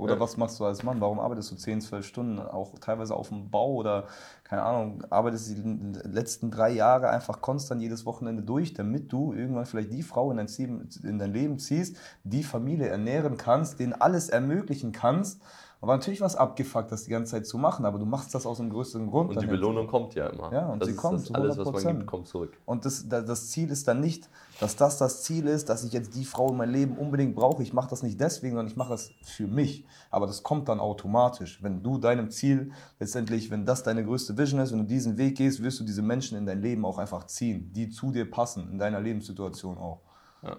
Oder 0.03 0.15
ja. 0.15 0.19
was 0.19 0.37
machst 0.37 0.59
du 0.59 0.65
als 0.65 0.83
Mann? 0.83 0.99
Warum 1.01 1.19
arbeitest 1.19 1.51
du 1.51 1.55
10, 1.55 1.81
12 1.81 2.05
Stunden, 2.05 2.39
auch 2.39 2.77
teilweise 2.79 3.15
auf 3.15 3.29
dem 3.29 3.49
Bau 3.49 3.73
oder, 3.73 4.07
keine 4.43 4.63
Ahnung, 4.63 5.03
arbeitest 5.09 5.51
du 5.51 5.55
die 5.55 5.99
letzten 6.07 6.51
drei 6.51 6.71
Jahre 6.71 7.09
einfach 7.09 7.41
konstant 7.41 7.81
jedes 7.81 8.05
Wochenende 8.05 8.43
durch, 8.43 8.73
damit 8.73 9.11
du 9.11 9.33
irgendwann 9.33 9.65
vielleicht 9.65 9.91
die 9.91 10.03
Frau 10.03 10.29
in 10.31 10.37
dein, 10.37 10.47
Leben, 10.47 10.89
in 11.03 11.19
dein 11.19 11.33
Leben 11.33 11.59
ziehst, 11.59 11.97
die 12.23 12.43
Familie 12.43 12.87
ernähren 12.87 13.37
kannst, 13.37 13.79
denen 13.79 13.93
alles 13.93 14.29
ermöglichen 14.29 14.91
kannst 14.91 15.41
aber 15.83 15.97
natürlich 15.97 16.21
war 16.21 16.27
es 16.27 16.37
abgefuckt, 16.37 16.93
das 16.93 17.03
die 17.03 17.11
ganze 17.11 17.31
Zeit 17.31 17.45
zu 17.45 17.57
machen, 17.57 17.83
aber 17.83 17.99
du 17.99 18.05
machst 18.05 18.33
das 18.33 18.45
aus 18.45 18.61
einem 18.61 18.69
größeren 18.69 19.09
Grund. 19.09 19.31
Und 19.31 19.41
die 19.41 19.47
Belohnung 19.47 19.85
kommt 19.85 20.15
ja 20.15 20.27
immer. 20.27 20.49
Ja, 20.53 20.67
und 20.67 20.81
das 20.81 20.87
sie 20.87 20.95
kommt. 20.95 21.29
Das 21.29 21.35
alles, 21.35 21.57
was 21.57 21.83
man 21.83 21.97
gibt, 21.97 22.07
kommt 22.07 22.25
zurück. 22.29 22.57
Und 22.63 22.85
das, 22.85 23.09
das 23.09 23.49
Ziel 23.49 23.69
ist 23.69 23.85
dann 23.89 23.99
nicht, 23.99 24.29
dass 24.63 24.78
das 24.78 24.97
das 24.97 25.23
Ziel 25.23 25.47
ist, 25.47 25.67
dass 25.67 25.84
ich 25.84 25.91
jetzt 25.91 26.15
die 26.15 26.23
Frau 26.23 26.49
in 26.49 26.56
meinem 26.56 26.71
Leben 26.71 26.97
unbedingt 26.97 27.36
brauche. 27.36 27.62
Ich 27.62 27.73
mache 27.73 27.89
das 27.89 28.02
nicht 28.02 28.17
deswegen, 28.17 28.56
sondern 28.56 28.71
ich 28.71 28.78
mache 28.78 28.91
das 28.91 29.12
für 29.21 29.45
mich. 29.45 29.84
Aber 30.10 30.26
das 30.26 30.41
kommt 30.41 30.69
dann 30.69 30.80
automatisch. 30.80 31.62
Wenn 31.62 31.84
du 31.84 31.97
deinem 31.97 32.30
Ziel 32.30 32.71
letztendlich, 32.97 33.52
wenn 33.52 33.65
das 33.65 33.84
deine 33.84 34.06
größte 34.06 34.38
Vision 34.38 34.62
ist, 34.62 34.71
wenn 34.71 34.80
du 34.80 34.86
diesen 34.86 35.17
Weg 35.17 35.36
gehst, 35.36 35.62
wirst 35.62 35.82
du 35.82 35.84
diese 35.84 36.02
Menschen 36.02 36.38
in 36.38 36.45
dein 36.45 36.62
Leben 36.62 36.86
auch 36.86 36.97
einfach 36.97 37.26
ziehen, 37.28 37.73
die 37.73 37.89
zu 37.89 38.13
dir 38.13 38.30
passen, 38.32 38.71
in 38.71 38.78
deiner 38.78 39.02
Lebenssituation 39.02 39.78
auch. 39.78 39.99
Ja, 40.43 40.58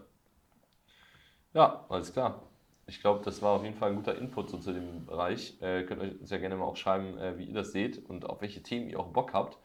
ja 1.55 1.85
alles 1.89 2.13
klar. 2.13 2.43
Ich 2.87 3.01
glaube, 3.01 3.25
das 3.25 3.41
war 3.41 3.53
auf 3.53 3.65
jeden 3.65 3.77
Fall 3.77 3.89
ein 3.89 3.97
guter 3.97 4.19
Input 4.19 4.51
so 4.51 4.59
zu 4.59 4.75
dem 4.75 5.07
Bereich. 5.07 5.57
Äh, 5.63 5.85
könnt 5.85 6.03
euch 6.03 6.13
sehr 6.25 6.41
gerne 6.41 6.57
mal 6.57 6.67
auch 6.67 6.77
schreiben, 6.77 7.17
äh, 7.17 7.39
wie 7.39 7.45
ihr 7.45 7.55
das 7.55 7.73
seht 7.73 8.05
und 8.11 8.29
auf 8.29 8.43
welche 8.43 8.63
Themen 8.63 8.91
ihr 8.91 9.01
auch 9.01 9.09
Bock 9.09 9.33
habt. 9.33 9.57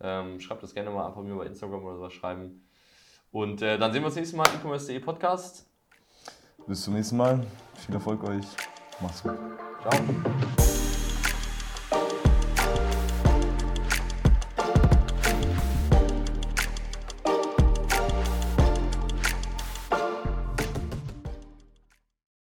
Ähm, 0.00 0.38
schreibt 0.38 0.62
das 0.62 0.74
gerne 0.74 0.90
mal 0.90 1.08
einfach 1.08 1.22
mir 1.22 1.34
bei 1.34 1.46
Instagram 1.46 1.82
oder 1.82 1.98
so 1.98 2.08
schreiben 2.08 2.62
und 3.32 3.62
äh, 3.62 3.78
dann 3.78 3.92
sehen 3.92 4.02
wir 4.02 4.06
uns 4.06 4.16
nächstes 4.16 4.36
Mal 4.36 4.46
im 4.48 4.56
e-commerce.de 4.56 4.98
Podcast. 5.00 5.66
Bis 6.66 6.82
zum 6.82 6.94
nächsten 6.94 7.16
Mal. 7.16 7.46
Viel 7.74 7.94
Erfolg 7.94 8.22
euch. 8.24 8.44
Macht's 9.00 9.22
gut. 9.22 9.38
Ciao. 9.82 10.59